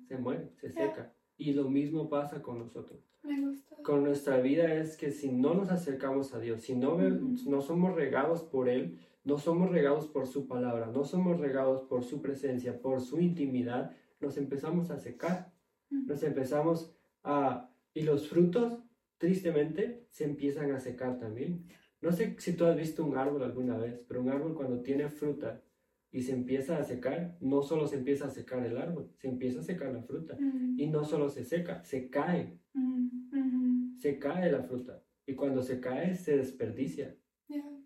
se 0.06 0.16
muere, 0.18 0.50
se 0.56 0.70
seca. 0.70 1.12
Y 1.36 1.52
lo 1.52 1.70
mismo 1.70 2.08
pasa 2.08 2.42
con 2.42 2.58
nosotros 2.58 3.00
Me 3.22 3.40
gusta. 3.40 3.76
con 3.82 4.04
nuestra 4.04 4.40
vida 4.40 4.74
es 4.74 4.96
que 4.96 5.10
si 5.10 5.32
no 5.32 5.54
nos 5.54 5.70
acercamos 5.70 6.34
a 6.34 6.40
Dios, 6.40 6.62
si 6.62 6.74
no, 6.74 6.98
no 6.98 7.60
somos 7.62 7.94
regados 7.94 8.42
por 8.42 8.68
Él, 8.68 8.98
no 9.24 9.38
somos 9.38 9.70
regados 9.70 10.06
por 10.08 10.26
su 10.26 10.46
palabra, 10.46 10.86
no 10.86 11.04
somos 11.04 11.38
regados 11.40 11.82
por 11.82 12.04
su 12.04 12.20
presencia, 12.20 12.80
por 12.80 13.00
su 13.00 13.20
intimidad, 13.20 13.96
nos 14.20 14.36
empezamos 14.36 14.90
a 14.90 14.98
secar, 14.98 15.52
nos 15.90 16.22
empezamos 16.22 16.94
a... 17.22 17.70
Y 17.92 18.02
los 18.02 18.28
frutos, 18.28 18.79
tristemente, 19.20 20.06
se 20.10 20.24
empiezan 20.24 20.72
a 20.72 20.80
secar 20.80 21.18
también. 21.18 21.66
No 22.00 22.10
sé 22.10 22.34
si 22.38 22.54
tú 22.54 22.64
has 22.64 22.74
visto 22.74 23.04
un 23.04 23.18
árbol 23.18 23.42
alguna 23.42 23.76
vez, 23.76 24.02
pero 24.08 24.22
un 24.22 24.30
árbol 24.30 24.54
cuando 24.54 24.80
tiene 24.80 25.10
fruta 25.10 25.62
y 26.10 26.22
se 26.22 26.32
empieza 26.32 26.78
a 26.78 26.84
secar, 26.84 27.36
no 27.40 27.62
solo 27.62 27.86
se 27.86 27.96
empieza 27.98 28.24
a 28.26 28.30
secar 28.30 28.64
el 28.64 28.78
árbol, 28.78 29.12
se 29.18 29.28
empieza 29.28 29.60
a 29.60 29.62
secar 29.62 29.92
la 29.92 30.02
fruta. 30.02 30.34
Ujú, 30.34 30.74
Y 30.78 30.86
no 30.86 31.04
solo 31.04 31.28
se 31.28 31.44
seca, 31.44 31.84
se 31.84 32.08
cae 32.08 32.58
ujú, 32.74 33.38
ujú. 33.38 33.96
se 33.98 34.18
cae 34.18 34.50
la 34.50 34.62
fruta 34.62 35.02
y 35.26 35.34
cuando 35.34 35.62
se 35.62 35.78
cae 35.80 36.14
se 36.16 36.38
desperdicia. 36.38 37.14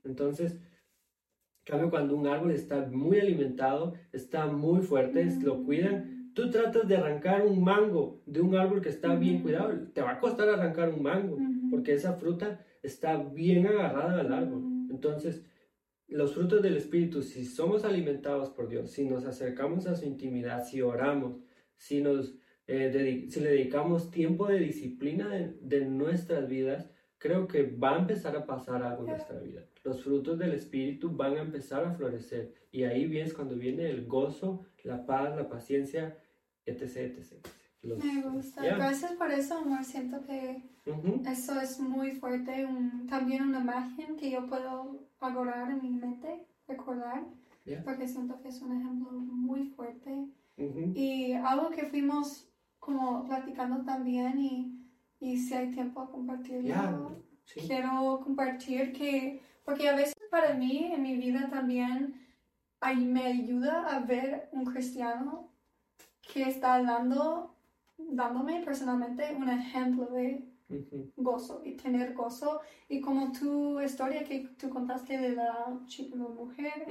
Entonces, 0.04 0.52
en 0.54 1.64
cambio 1.64 1.90
cuando 1.90 2.14
un 2.16 2.26
árbol 2.28 2.52
está 2.52 2.86
muy 2.86 3.18
alimentado, 3.18 3.94
está 4.12 4.46
muy 4.46 4.82
fuerte, 4.82 5.22
es- 5.22 5.42
lo 5.42 5.64
cuidan, 5.64 6.23
tú 6.34 6.50
tratas 6.50 6.86
de 6.86 6.96
arrancar 6.96 7.46
un 7.46 7.62
mango 7.62 8.22
de 8.26 8.40
un 8.40 8.56
árbol 8.56 8.82
que 8.82 8.88
está 8.88 9.14
bien 9.14 9.40
cuidado, 9.42 9.72
te 9.92 10.02
va 10.02 10.12
a 10.12 10.20
costar 10.20 10.48
arrancar 10.48 10.90
un 10.90 11.02
mango 11.02 11.38
porque 11.70 11.94
esa 11.94 12.14
fruta 12.14 12.60
está 12.82 13.16
bien 13.16 13.66
agarrada 13.66 14.20
al 14.20 14.32
árbol. 14.32 14.62
Entonces, 14.90 15.44
los 16.08 16.34
frutos 16.34 16.62
del 16.62 16.76
Espíritu, 16.76 17.22
si 17.22 17.44
somos 17.44 17.84
alimentados 17.84 18.50
por 18.50 18.68
Dios, 18.68 18.90
si 18.90 19.04
nos 19.04 19.24
acercamos 19.24 19.86
a 19.86 19.96
su 19.96 20.04
intimidad, 20.06 20.64
si 20.64 20.82
oramos, 20.82 21.38
si, 21.76 22.02
nos, 22.02 22.36
eh, 22.66 23.26
si 23.28 23.40
le 23.40 23.50
dedicamos 23.50 24.10
tiempo 24.10 24.46
de 24.46 24.58
disciplina 24.58 25.28
de, 25.28 25.54
de 25.60 25.86
nuestras 25.86 26.48
vidas, 26.48 26.90
creo 27.18 27.48
que 27.48 27.62
va 27.62 27.96
a 27.96 28.00
empezar 28.00 28.36
a 28.36 28.44
pasar 28.44 28.82
algo 28.82 29.04
en 29.04 29.10
nuestra 29.10 29.38
vida. 29.40 29.64
Los 29.82 30.02
frutos 30.02 30.38
del 30.38 30.52
Espíritu 30.52 31.10
van 31.10 31.36
a 31.36 31.42
empezar 31.42 31.84
a 31.84 31.94
florecer. 31.94 32.52
Y 32.70 32.84
ahí 32.84 33.06
vienes 33.06 33.32
cuando 33.32 33.56
viene 33.56 33.88
el 33.88 34.06
gozo, 34.06 34.66
la 34.82 35.06
paz, 35.06 35.34
la 35.34 35.48
paciencia, 35.48 36.18
etc. 36.66 36.96
etc. 36.96 37.46
Los- 37.82 38.02
Me 38.02 38.22
gusta. 38.22 38.62
Ya. 38.64 38.76
Gracias 38.76 39.12
por 39.12 39.30
eso, 39.30 39.58
amor. 39.58 39.84
Siento 39.84 40.24
que 40.24 40.62
Ujú. 40.86 41.22
eso 41.26 41.60
es 41.60 41.78
muy 41.80 42.12
fuerte. 42.12 42.64
Un- 42.64 43.06
también 43.06 43.42
una 43.42 43.60
imagen 43.60 44.16
que 44.16 44.30
yo 44.30 44.46
puedo 44.46 45.00
adorar 45.20 45.70
en 45.70 45.82
mi 45.82 45.90
mente, 45.90 46.46
recordar, 46.66 47.24
Ya. 47.66 47.82
porque 47.84 48.08
siento 48.08 48.40
que 48.40 48.48
es 48.48 48.62
un 48.62 48.72
ejemplo 48.80 49.10
muy 49.12 49.66
fuerte. 49.66 50.10
Ujú. 50.56 50.92
Y 50.94 51.32
algo 51.34 51.70
que 51.70 51.86
fuimos 51.86 52.48
como 52.78 53.24
platicando 53.26 53.84
también 53.84 54.38
y, 54.38 54.80
y 55.20 55.36
si 55.38 55.54
hay 55.54 55.70
tiempo 55.70 56.00
a 56.00 56.10
compartirlo. 56.10 56.68
Ya, 56.68 56.98
sí. 57.44 57.60
quiero 57.66 58.20
compartir 58.22 58.92
que, 58.92 59.42
porque 59.64 59.88
a 59.88 59.96
veces 59.96 60.14
para 60.30 60.54
mí 60.54 60.90
en 60.92 61.02
mi 61.02 61.16
vida 61.16 61.48
también 61.50 62.14
ay- 62.80 63.04
me 63.04 63.24
ayuda 63.24 63.86
a 63.94 64.00
ver 64.00 64.48
un 64.52 64.64
cristiano 64.66 65.50
que 66.32 66.42
está 66.42 66.82
dando, 66.82 67.54
dándome 67.98 68.62
personalmente 68.64 69.34
un 69.34 69.48
ejemplo 69.48 70.06
de 70.06 70.44
gozo 71.16 71.62
y 71.64 71.72
tener 71.72 72.14
gozo 72.14 72.60
y 72.88 73.00
como 73.00 73.32
tu 73.32 73.80
historia 73.80 74.24
que 74.24 74.48
tú 74.58 74.70
contaste 74.70 75.18
de 75.18 75.36
la 75.36 75.78
chica, 75.86 76.16
la 76.16 76.28
mujer 76.28 76.86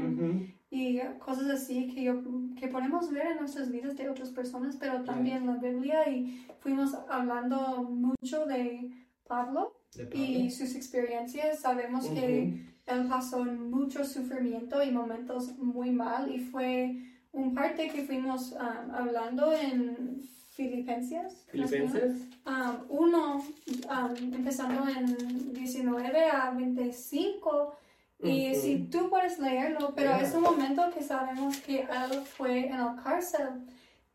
y 0.69 0.99
cosas 1.19 1.49
así 1.49 1.87
que, 1.93 2.03
yo, 2.03 2.21
que 2.57 2.67
podemos 2.67 3.11
ver 3.11 3.27
en 3.27 3.37
nuestras 3.39 3.69
vidas 3.71 3.95
de 3.97 4.09
otras 4.09 4.29
personas, 4.29 4.77
pero 4.77 5.03
también 5.03 5.45
la 5.45 5.55
Biblia 5.55 6.07
y 6.09 6.45
fuimos 6.59 6.93
hablando 7.09 7.83
mucho 7.83 8.45
de 8.45 8.91
Pablo 9.27 9.73
De 9.95 10.05
Pablo. 10.05 10.25
y 10.25 10.49
sus 10.49 10.75
experiencias. 10.75 11.59
Sabemos 11.59 12.07
que 12.07 12.53
Ujú. 12.87 13.01
él 13.01 13.07
pasó 13.07 13.43
mucho 13.43 14.03
sufrimiento 14.03 14.81
y 14.83 14.91
momentos 14.91 15.57
muy 15.57 15.91
mal 15.91 16.33
y 16.33 16.39
fue 16.39 16.97
un 17.33 17.53
parte 17.53 17.89
que 17.89 18.03
fuimos 18.03 18.51
um, 18.53 18.91
hablando 18.93 19.51
en 19.53 20.21
Filipenses. 20.51 21.45
Filipenses. 21.51 22.27
Um, 22.45 22.85
uno, 22.89 23.37
um, 23.37 24.33
empezando 24.33 24.87
en 24.87 25.53
19 25.53 26.29
a 26.29 26.51
25. 26.51 27.75
Y 28.23 28.55
si 28.55 28.87
tú 28.89 29.09
puedes 29.09 29.37
leerlo, 29.37 29.93
pero 29.93 30.11
Yeah. 30.11 30.21
es 30.21 30.33
un 30.33 30.43
momento 30.43 30.83
que 30.93 31.03
sabemos 31.03 31.57
que 31.57 31.81
él 31.81 32.21
fue 32.23 32.67
en 32.67 32.77
la 32.79 32.95
cárcel 33.03 33.65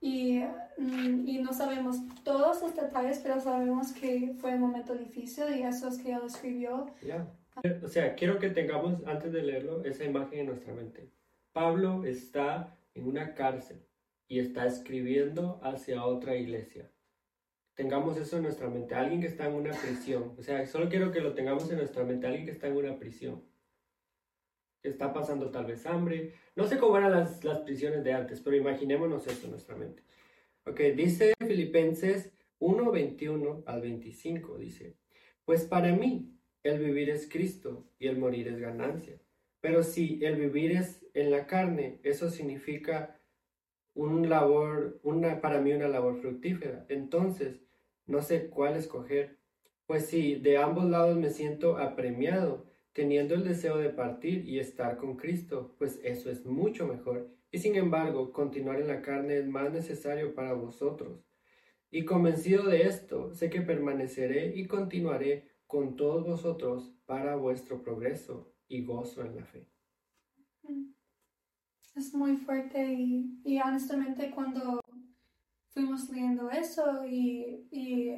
y, 0.00 0.38
mm, 0.78 1.28
y 1.28 1.38
no 1.40 1.52
sabemos 1.52 1.96
todos 2.24 2.62
los 2.62 2.74
detalles, 2.74 3.18
pero 3.18 3.38
sabemos 3.38 3.92
que 3.92 4.34
fue 4.40 4.54
un 4.54 4.60
momento 4.60 4.94
difícil 4.94 5.44
y 5.54 5.62
eso 5.62 5.88
es 5.88 5.98
que 5.98 6.12
él 6.12 6.22
escribió. 6.24 6.86
Ya. 7.04 7.26
O 7.84 7.88
sea, 7.88 8.14
quiero 8.14 8.38
que 8.38 8.48
tengamos, 8.48 9.04
antes 9.06 9.30
de 9.30 9.42
leerlo, 9.42 9.84
esa 9.84 10.04
imagen 10.04 10.38
en 10.38 10.46
nuestra 10.46 10.72
mente. 10.72 11.10
Pablo 11.52 12.04
está 12.04 12.77
en 12.98 13.06
una 13.06 13.34
cárcel 13.34 13.86
y 14.28 14.38
está 14.40 14.66
escribiendo 14.66 15.60
hacia 15.62 16.04
otra 16.04 16.36
iglesia. 16.36 16.90
Tengamos 17.74 18.18
eso 18.18 18.36
en 18.36 18.42
nuestra 18.42 18.68
mente. 18.68 18.94
Alguien 18.94 19.20
que 19.20 19.28
está 19.28 19.46
en 19.46 19.54
una 19.54 19.70
prisión. 19.70 20.34
O 20.36 20.42
sea, 20.42 20.66
solo 20.66 20.88
quiero 20.88 21.12
que 21.12 21.20
lo 21.20 21.34
tengamos 21.34 21.70
en 21.70 21.78
nuestra 21.78 22.04
mente. 22.04 22.26
Alguien 22.26 22.44
que 22.44 22.50
está 22.50 22.66
en 22.66 22.76
una 22.76 22.98
prisión. 22.98 23.44
Que 24.82 24.88
está 24.88 25.12
pasando 25.12 25.50
tal 25.50 25.66
vez 25.66 25.86
hambre. 25.86 26.34
No 26.56 26.66
sé 26.66 26.76
cómo 26.76 26.98
eran 26.98 27.12
las, 27.12 27.42
las 27.44 27.60
prisiones 27.60 28.02
de 28.04 28.12
antes, 28.12 28.40
pero 28.40 28.56
imaginémonos 28.56 29.26
eso 29.26 29.44
en 29.44 29.52
nuestra 29.52 29.76
mente. 29.76 30.02
Ok, 30.66 30.80
dice 30.96 31.34
Filipenses 31.38 32.32
1, 32.58 32.90
21 32.90 33.62
al 33.64 33.80
25. 33.80 34.58
Dice, 34.58 34.96
pues 35.44 35.64
para 35.64 35.92
mí 35.94 36.36
el 36.64 36.80
vivir 36.80 37.10
es 37.10 37.28
Cristo 37.30 37.88
y 37.98 38.08
el 38.08 38.18
morir 38.18 38.48
es 38.48 38.58
ganancia. 38.58 39.20
Pero 39.60 39.82
si 39.82 40.22
el 40.24 40.36
vivir 40.36 40.72
es 40.72 40.97
en 41.14 41.30
la 41.30 41.46
carne, 41.46 42.00
eso 42.02 42.30
significa 42.30 43.18
un 43.94 44.28
labor, 44.28 45.00
para 45.42 45.60
mí 45.60 45.72
una 45.72 45.88
labor 45.88 46.20
fructífera. 46.20 46.86
Entonces, 46.88 47.60
no 48.06 48.22
sé 48.22 48.48
cuál 48.48 48.76
escoger. 48.76 49.38
Pues 49.86 50.06
si 50.06 50.36
de 50.36 50.58
ambos 50.58 50.84
lados 50.84 51.16
me 51.16 51.30
siento 51.30 51.78
apremiado, 51.78 52.66
teniendo 52.92 53.34
el 53.34 53.44
deseo 53.44 53.76
de 53.78 53.90
partir 53.90 54.48
y 54.48 54.58
estar 54.58 54.96
con 54.96 55.16
Cristo, 55.16 55.74
pues 55.78 56.00
eso 56.02 56.30
es 56.30 56.44
mucho 56.44 56.86
mejor. 56.86 57.28
Y 57.50 57.58
sin 57.58 57.74
embargo, 57.76 58.32
continuar 58.32 58.80
en 58.80 58.88
la 58.88 59.02
carne 59.02 59.38
es 59.38 59.46
más 59.46 59.72
necesario 59.72 60.34
para 60.34 60.52
vosotros. 60.52 61.24
Y 61.90 62.04
convencido 62.04 62.64
de 62.64 62.82
esto, 62.82 63.32
sé 63.32 63.48
que 63.48 63.62
permaneceré 63.62 64.54
y 64.54 64.66
continuaré 64.66 65.48
con 65.66 65.96
todos 65.96 66.26
vosotros 66.26 66.94
para 67.06 67.36
vuestro 67.36 67.82
progreso 67.82 68.52
y 68.68 68.84
gozo 68.84 69.24
en 69.24 69.36
la 69.36 69.44
fe. 69.44 69.66
Es 71.98 72.14
muy 72.14 72.36
fuerte 72.36 72.92
y, 72.92 73.40
y 73.44 73.60
honestamente 73.60 74.30
cuando 74.30 74.80
fuimos 75.70 76.08
leyendo 76.10 76.48
eso 76.50 77.04
y, 77.04 77.66
y 77.72 78.16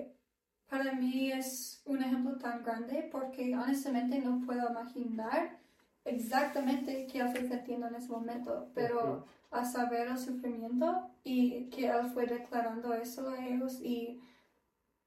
para 0.69 0.93
mí 0.93 1.33
es 1.33 1.83
un 1.87 2.03
ejemplo 2.03 2.37
tan 2.37 2.63
grande 2.63 3.09
porque 3.11 3.57
honestamente 3.57 4.19
no 4.21 4.43
puedo 4.45 4.71
imaginar 4.71 5.59
exactamente 6.05 7.07
qué 7.07 7.21
él 7.21 7.29
está 7.29 7.57
sintiendo 7.57 7.87
en 7.89 7.95
ese 7.95 8.09
momento, 8.09 8.71
pero 8.75 9.25
a 9.51 9.65
saber 9.65 10.09
el 10.09 10.19
sufrimiento 10.19 11.11
y 11.25 11.71
que 11.71 11.89
él 11.89 12.07
fue 12.13 12.27
declarando 12.27 12.93
eso 12.95 13.31
a 13.31 13.47
ellos 13.47 13.81
y 13.83 14.21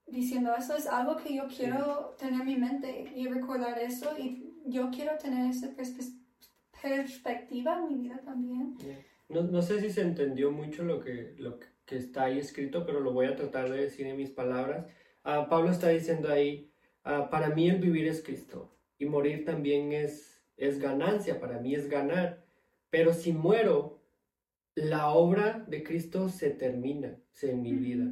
diciendo 0.07 0.53
eso 0.55 0.75
es 0.75 0.87
algo 0.87 1.15
que 1.17 1.35
yo 1.35 1.47
quiero 1.47 2.15
tener 2.17 2.41
en 2.41 2.47
mi 2.47 2.57
mente 2.57 3.13
y 3.15 3.27
recordar 3.27 3.77
eso 3.79 4.17
y 4.17 4.51
yo 4.65 4.89
quiero 4.91 5.17
tener 5.17 5.49
esa 5.49 5.67
perspe- 5.75 6.19
perspectiva 6.83 7.77
en 7.79 7.87
mi 7.87 8.03
vida 8.03 8.21
también. 8.23 8.75
No, 9.29 9.41
no 9.43 9.61
sé 9.61 9.79
si 9.79 9.89
se 9.89 10.01
entendió 10.01 10.51
mucho 10.51 10.83
lo 10.83 10.99
que, 10.99 11.33
lo 11.37 11.57
que- 11.59 11.67
está 11.95 12.23
ahí 12.23 12.39
escrito, 12.39 12.85
pero 12.87 12.99
lo 13.01 13.13
voy 13.13 13.27
a 13.27 13.35
tratar 13.35 13.69
de 13.69 13.81
decir 13.83 14.07
en 14.07 14.17
mis 14.17 14.31
palabras. 14.31 14.87
Ah, 15.23 15.47
Pablo 15.47 15.69
está 15.69 15.89
diciendo 15.89 16.27
ahí, 16.29 16.71
ah, 17.03 17.29
para 17.29 17.49
mí 17.49 17.69
el 17.69 17.77
vivir 17.79 18.07
es 18.07 18.23
Cristo 18.23 18.75
y 18.97 19.05
morir 19.05 19.45
también 19.45 19.91
es, 19.91 20.43
es 20.57 20.79
ganancia, 20.79 21.39
para 21.39 21.59
mí 21.59 21.75
es 21.75 21.87
ganar. 21.89 22.43
Pero 22.89 23.13
si 23.13 23.31
muero, 23.31 23.99
la 24.75 25.09
obra 25.11 25.63
de 25.67 25.83
Cristo 25.83 26.29
se 26.29 26.49
termina 26.49 27.15
se- 27.31 27.51
en 27.51 27.61
mi 27.61 27.73
vida. 27.73 28.11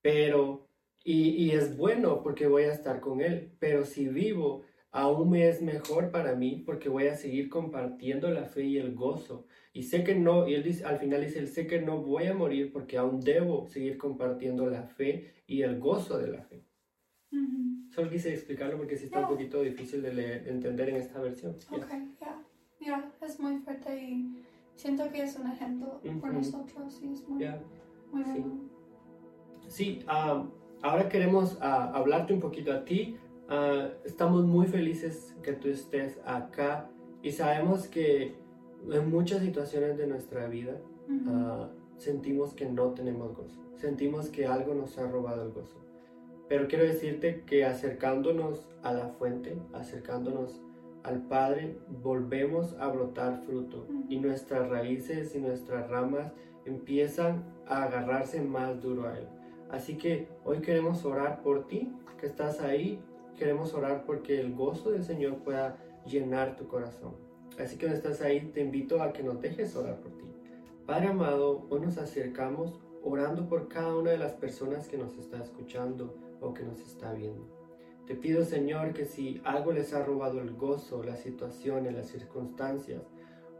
Pero, 0.00 0.66
y, 1.04 1.30
y 1.44 1.50
es 1.50 1.76
bueno 1.76 2.22
porque 2.22 2.46
voy 2.46 2.62
a 2.62 2.72
estar 2.72 3.00
con 3.00 3.20
Él, 3.20 3.50
pero 3.58 3.84
si 3.84 4.08
vivo, 4.08 4.64
aún 4.90 5.30
me 5.30 5.48
es 5.48 5.60
mejor 5.62 6.10
para 6.10 6.34
mí 6.34 6.62
porque 6.64 6.88
voy 6.88 7.06
a 7.08 7.14
seguir 7.16 7.48
compartiendo 7.48 8.30
la 8.30 8.44
fe 8.44 8.64
y 8.64 8.78
el 8.78 8.94
gozo. 8.94 9.46
Y 9.72 9.82
sé 9.84 10.02
que 10.04 10.14
no, 10.14 10.48
y 10.48 10.54
él 10.54 10.62
dice, 10.62 10.84
al 10.84 10.98
final 10.98 11.20
dice, 11.24 11.38
él 11.38 11.48
sé 11.48 11.66
que 11.66 11.80
no 11.80 12.02
voy 12.02 12.26
a 12.26 12.34
morir 12.34 12.72
porque 12.72 12.96
aún 12.96 13.20
debo 13.20 13.66
seguir 13.68 13.98
compartiendo 13.98 14.66
la 14.66 14.84
fe 14.84 15.34
y 15.46 15.62
el 15.62 15.78
gozo 15.78 16.18
de 16.18 16.28
la 16.28 16.42
fe. 16.42 16.64
Solo 17.90 18.10
quise 18.10 18.32
explicarlo 18.32 18.76
porque 18.76 18.96
sí 18.96 19.06
está 19.06 19.18
un 19.18 19.24
Ya. 19.24 19.30
poquito 19.30 19.62
difícil 19.62 20.02
de 20.02 20.12
leer- 20.12 20.44
de 20.44 20.50
entender 20.50 20.88
en 20.90 20.96
esta 20.96 21.20
versión. 21.20 21.56
Ya. 21.70 21.78
Ok, 21.78 21.90
ya, 22.20 22.42
ya, 22.80 23.12
es 23.22 23.40
muy 23.40 23.58
fuerte 23.58 24.00
y 24.02 24.42
siento 24.76 25.10
que 25.10 25.22
es 25.22 25.36
un 25.38 25.50
ejemplo 25.50 26.00
por 26.20 26.30
Ujú. 26.30 26.38
nosotros 26.38 27.00
y 27.02 27.12
es 27.12 27.26
muy, 27.28 27.44
muy 28.12 28.24
sí. 28.24 28.38
bueno. 28.40 28.60
Sí, 29.68 30.02
ah, 30.06 30.46
ahora 30.82 31.08
queremos 31.08 31.58
ah, 31.60 31.90
hablarte 31.94 32.32
un 32.34 32.40
poquito 32.40 32.72
a 32.72 32.84
ti. 32.84 33.16
Ah, 33.48 33.88
estamos 34.04 34.44
muy 34.44 34.66
felices 34.66 35.34
que 35.42 35.54
tú 35.54 35.68
estés 35.68 36.20
acá 36.26 36.90
y 37.22 37.32
sabemos 37.32 37.88
que 37.88 38.34
en 38.90 39.10
muchas 39.10 39.40
situaciones 39.40 39.96
de 39.96 40.06
nuestra 40.06 40.46
vida 40.48 40.76
Ujú. 41.08 41.30
ah, 41.30 41.70
sentimos 41.96 42.52
que 42.52 42.66
no 42.66 42.90
tenemos 42.90 43.34
gozo, 43.34 43.58
sentimos 43.76 44.28
que 44.28 44.46
algo 44.46 44.74
nos 44.74 44.98
ha 44.98 45.06
robado 45.08 45.42
el 45.42 45.52
gozo. 45.52 45.76
Pero 46.48 46.68
quiero 46.68 46.84
decirte 46.84 47.42
que 47.46 47.64
acercándonos 47.64 48.66
a 48.82 48.92
la 48.92 49.08
fuente, 49.08 49.56
acercándonos 49.72 50.60
al 51.02 51.22
Padre, 51.22 51.78
volvemos 52.02 52.74
a 52.78 52.88
brotar 52.88 53.42
fruto 53.46 53.86
y 54.08 54.18
nuestras 54.18 54.68
raíces 54.68 55.34
y 55.34 55.38
nuestras 55.40 55.88
ramas 55.88 56.32
empiezan 56.66 57.44
a 57.66 57.84
agarrarse 57.84 58.42
más 58.42 58.80
duro 58.82 59.08
a 59.08 59.18
Él. 59.18 59.26
Así 59.70 59.96
que 59.96 60.28
hoy 60.44 60.60
queremos 60.60 61.04
orar 61.04 61.42
por 61.42 61.66
ti, 61.66 61.92
que 62.18 62.26
estás 62.26 62.60
ahí, 62.60 63.00
queremos 63.38 63.72
orar 63.72 64.04
porque 64.04 64.40
el 64.40 64.54
gozo 64.54 64.90
del 64.90 65.04
Señor 65.04 65.36
pueda 65.38 65.78
llenar 66.04 66.56
tu 66.56 66.66
corazón. 66.66 67.14
Así 67.58 67.76
que 67.76 67.86
donde 67.86 67.98
estás 67.98 68.20
ahí, 68.20 68.50
te 68.52 68.60
invito 68.60 69.02
a 69.02 69.12
que 69.12 69.22
nos 69.22 69.40
dejes 69.40 69.74
orar 69.76 70.00
por 70.00 70.12
ti. 70.12 70.26
Padre 70.86 71.08
amado, 71.08 71.66
hoy 71.70 71.80
nos 71.80 71.98
acercamos 71.98 72.80
orando 73.02 73.48
por 73.48 73.68
cada 73.68 73.96
una 73.96 74.10
de 74.10 74.18
las 74.18 74.32
personas 74.32 74.88
que 74.88 74.98
nos 74.98 75.16
está 75.16 75.38
escuchando 75.42 76.14
o 76.40 76.52
que 76.52 76.64
nos 76.64 76.80
está 76.80 77.12
viendo. 77.12 77.46
Te 78.06 78.14
pido, 78.14 78.44
Señor, 78.44 78.94
que 78.94 79.04
si 79.04 79.40
algo 79.44 79.72
les 79.72 79.92
ha 79.92 80.02
robado 80.02 80.40
el 80.40 80.54
gozo, 80.54 81.02
las 81.02 81.20
situaciones, 81.20 81.94
las 81.94 82.06
circunstancias, 82.06 83.02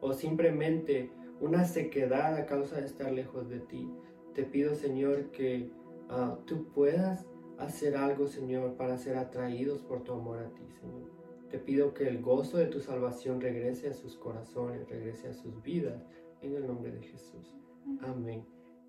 o 0.01 0.13
simplemente 0.13 1.11
una 1.41 1.65
sequedad 1.65 2.37
a 2.37 2.47
causa 2.47 2.81
de 2.81 2.87
estar 2.87 3.13
lejos 3.13 3.49
de 3.49 3.61
ti, 3.61 3.91
te 4.35 4.45
pido, 4.45 4.75
Señor, 4.75 5.31
que 5.33 5.71
ah, 6.09 6.39
tú 6.47 6.69
puedas 6.73 7.27
hacer 7.59 7.97
algo, 7.97 8.27
Señor, 8.27 8.77
para 8.77 8.97
ser 8.99 9.17
atraídos 9.17 9.83
por 9.83 10.03
tu 10.05 10.13
amor 10.13 10.39
a 10.41 10.49
ti, 10.55 10.63
Señor. 10.81 11.11
Te 11.51 11.59
pido 11.59 11.95
que 11.95 12.07
el 12.09 12.21
gozo 12.21 12.59
de 12.59 12.67
tu 12.67 12.81
salvación 12.81 13.41
regrese 13.41 13.89
a 13.89 13.95
sus 13.95 14.17
corazones, 14.17 14.89
regrese 14.89 15.29
a 15.29 15.33
sus 15.35 15.63
vidas, 15.63 16.03
en 16.43 16.55
el 16.55 16.67
nombre 16.67 16.93
de 16.93 17.01
Jesús. 17.03 17.55
Amén. 18.03 18.47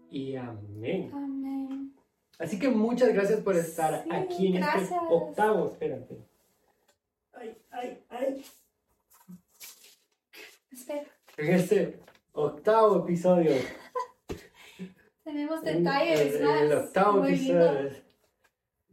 Y 0.09 0.35
amén. 0.35 1.09
Amén. 1.13 1.95
Así 2.37 2.59
que 2.59 2.69
muchas 2.69 3.13
gracias 3.13 3.41
por 3.41 3.55
estar 3.55 4.03
Sí, 4.03 4.09
aquí 4.11 4.47
en 4.57 4.63
este 4.63 4.95
octavo. 5.09 5.67
Espérate. 5.71 6.17
Ay, 7.33 7.57
ay, 7.71 8.03
ay. 8.09 8.45
Espera, 10.71 11.03
En 11.37 11.53
este 11.53 11.99
octavo 12.33 13.03
episodio. 13.03 13.51
tenemos 15.23 15.65
En- 15.65 15.83
detalles 15.83 16.35
en- 16.35 16.45
más. 16.45 16.61
en 16.61 16.65
el 16.71 16.77
octavo 16.77 17.19
Muy 17.19 17.29
episodio. 17.33 17.81
lindo. 17.83 18.08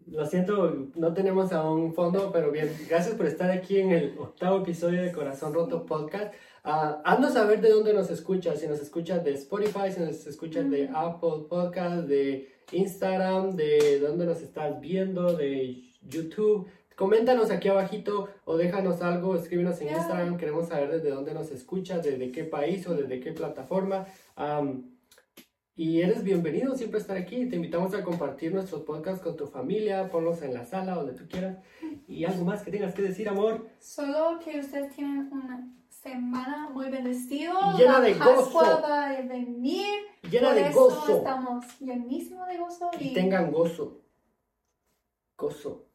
Lo 0.07 0.25
siento, 0.25 0.87
no 0.95 1.13
tenemos 1.15 1.53
aún 1.53 1.93
fondo, 1.93 2.31
pero 2.33 2.53
bien, 2.53 2.71
gracias 2.89 3.17
por 3.17 3.27
estar 3.27 3.51
aquí 3.51 3.81
en 3.81 3.91
el 3.91 4.17
octavo 4.17 4.59
episodio 4.59 5.03
de 5.03 5.11
Corazón 5.11 5.53
Roto 5.53 5.85
Podcast. 5.85 6.33
Ah, 6.63 7.03
haznos 7.05 7.33
saber 7.33 7.61
de 7.61 7.71
dónde 7.71 7.93
nos 7.93 8.09
escuchas, 8.11 8.61
si 8.61 8.69
nos 8.69 8.81
escuchas 8.81 9.25
de 9.25 9.33
Spotify, 9.33 9.91
si 9.91 10.01
nos 10.01 10.25
escuchas 10.29 10.71
de 10.71 10.89
Apple 10.95 11.47
Podcast, 11.49 12.07
de 12.07 12.49
Instagram, 12.71 13.57
de 13.57 13.99
dónde 13.99 14.27
nos 14.27 14.43
estás 14.43 14.81
viendo, 14.81 15.33
de 15.37 15.83
YouTube. 16.03 16.69
Coméntanos 16.95 17.51
aquí 17.51 17.69
abajito 17.69 18.29
o 18.45 18.57
déjanos 18.57 19.03
algo, 19.03 19.35
escríbenos 19.35 19.81
en 19.81 19.89
Yeah. 19.89 19.99
Instagram, 19.99 20.37
queremos 20.37 20.69
saber 20.69 20.91
desde 20.93 21.11
dónde 21.11 21.35
nos 21.35 21.51
escuchas, 21.51 22.05
desde 22.05 22.31
qué 22.31 22.45
país 22.45 22.87
o 22.87 22.95
desde 22.95 23.19
qué 23.19 23.33
plataforma. 23.33 24.07
Y 25.79 26.01
eres 26.01 26.22
bienvenido 26.24 26.74
siempre 26.74 26.99
a 26.99 27.03
estar 27.03 27.16
aquí. 27.18 27.47
Te 27.47 27.57
invitamos 27.57 27.93
a 27.95 28.03
compartir 28.03 28.53
nuestros 28.55 28.83
podcasts 28.83 29.22
con 29.22 29.37
tu 29.37 29.47
familia, 29.47 30.09
ponlos 30.11 30.41
en 30.43 30.55
la 30.55 30.64
sala, 30.64 30.95
donde 30.95 31.12
tú 31.12 31.29
quieras. 31.29 31.59
Y 32.09 32.24
algo 32.24 32.45
más 32.45 32.62
que 32.62 32.70
tengas 32.70 32.95
que 32.95 33.03
decir, 33.03 33.29
amor. 33.29 33.68
Solo 33.79 34.39
que 34.43 34.59
ustedes 34.59 34.95
tienen 34.95 35.29
una 35.31 35.68
semana 35.91 36.70
muy 36.72 36.89
bendecido. 36.89 37.53
Llena 37.77 38.01
de 38.01 38.14
gozo. 38.14 38.59
va 38.83 39.11
a 39.11 39.22
venir. 39.22 39.87
llena 40.31 40.49
Por 40.49 40.55
de 40.55 40.66
eso 40.68 40.81
gozo. 40.81 41.16
estamos 41.18 41.81
llenísimos 41.81 42.49
de 42.49 42.57
gozo 42.57 42.91
y, 42.99 43.09
Y 43.09 43.14
tengan 43.14 43.51
gozo. 43.53 44.01
Gozo. 45.37 45.87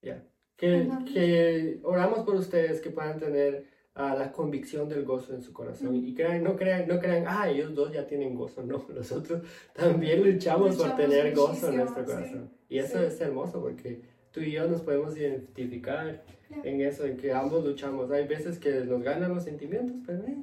Ya. 0.00 0.24
Que, 0.56 0.88
Ajá. 0.90 1.04
que 1.04 1.80
oramos 1.82 2.20
por 2.20 2.36
ustedes 2.36 2.80
que 2.80 2.88
puedan 2.90 3.18
tener 3.18 3.73
ah, 3.94 4.14
la 4.18 4.32
convicción 4.32 4.88
del 4.88 5.04
gozo 5.04 5.34
en 5.34 5.42
su 5.42 5.52
corazón. 5.52 5.94
Y 5.96 6.14
crean, 6.14 6.42
no 6.42 6.56
crean, 6.56 6.86
no 6.88 6.98
crean, 6.98 7.24
ah, 7.26 7.48
ellos 7.48 7.74
dos 7.74 7.92
ya 7.92 8.06
tienen 8.06 8.34
gozo. 8.34 8.62
No, 8.62 8.84
nosotros 8.94 9.42
también 9.74 10.22
luchamos, 10.22 10.76
por 10.76 10.86
Luchamos 10.88 10.96
tener 10.96 11.34
gozo 11.34 11.68
en 11.68 11.76
nuestro 11.76 12.04
sí. 12.06 12.12
corazón. 12.12 12.50
Y 12.68 12.78
eso 12.78 12.98
Sí. 12.98 13.04
es 13.06 13.20
hermoso 13.20 13.60
porque 13.60 14.02
tú 14.32 14.40
y 14.40 14.52
yo 14.52 14.66
nos 14.66 14.82
podemos 14.82 15.16
identificar 15.16 16.22
en 16.62 16.80
eso, 16.80 17.04
en 17.06 17.16
que 17.16 17.32
ambos 17.32 17.64
luchamos. 17.64 18.10
Hay 18.10 18.26
veces 18.26 18.58
que 18.58 18.70
nos 18.84 19.02
ganan 19.02 19.34
los 19.34 19.44
sentimientos, 19.44 19.96
pero 20.06 20.24
eh, 20.26 20.38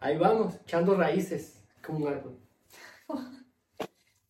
ahí 0.00 0.16
vamos, 0.18 0.56
echando 0.62 0.94
raíces 0.96 1.62
como 1.84 2.06
un 2.06 2.12
árbol. 2.12 2.36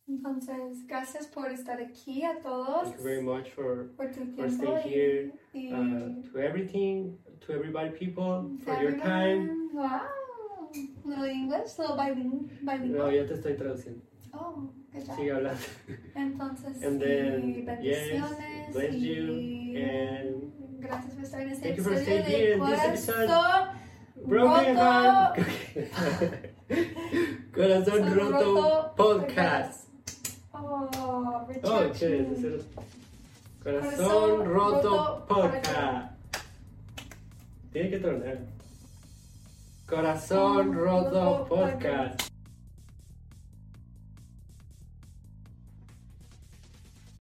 Entonces, 0.09 0.87
gracias 0.87 1.27
por 1.27 1.51
estar 1.51 1.81
aquí 1.81 2.23
a 2.23 2.39
todos. 2.41 2.85
Thank 2.85 2.99
you 2.99 3.03
very 3.05 3.23
much 3.23 3.49
for 3.51 3.89
Por 3.97 4.07
for 4.07 4.15
tiempo 4.15 4.49
staying 4.49 4.83
here. 4.89 5.33
y 5.53 5.73
uh, 5.73 6.23
to 6.31 6.39
everything, 6.39 7.17
to 7.47 7.53
everybody, 7.53 7.91
people, 7.91 8.51
for 8.65 8.75
to 8.77 8.83
your 8.83 8.97
time. 8.99 9.71
Wow. 9.73 10.03
Little 11.05 11.25
English, 11.25 11.79
little 11.79 11.97
bilingual. 11.97 12.49
No, 12.65 13.11
ya 13.11 13.25
te 13.27 13.35
estoy 13.35 13.55
traduciendo. 13.57 14.03
Oh, 14.35 14.69
good 14.93 15.07
job. 15.07 15.17
Sigue 15.17 15.33
hablando. 15.33 15.61
Entonces, 16.15 16.83
And 16.83 17.01
then, 17.01 17.65
bendiciones. 17.65 17.83
yes, 17.85 18.73
bless 18.73 18.95
you, 18.97 19.77
and 19.77 20.53
gracias 20.81 21.15
por 21.15 21.23
estar 21.25 21.41
en 21.41 21.49
este 21.51 21.63
thank 21.63 21.77
you 21.79 21.83
for 21.85 21.97
staying 21.97 22.25
here 22.25 22.53
in 22.55 22.61
this 22.67 22.81
episode. 22.85 23.29
Broken 24.27 24.77
Roto. 24.77 24.81
Heart. 24.81 25.39
Corazón 27.53 28.15
Roto 28.15 28.93
Podcast. 28.97 29.89
Oh, 30.53 30.89
Oh, 30.99 31.47
era- 31.49 31.61
Corazón 31.61 32.65
Corazón 33.63 34.45
Roto 34.45 34.45
Roto 34.45 35.27
Podcast. 35.29 36.16
Tiene 37.77 37.91
que 37.91 37.99
tornar. 37.99 38.39
Corazón 39.87 40.73
Roto 40.73 41.45
Podcast. 41.47 42.26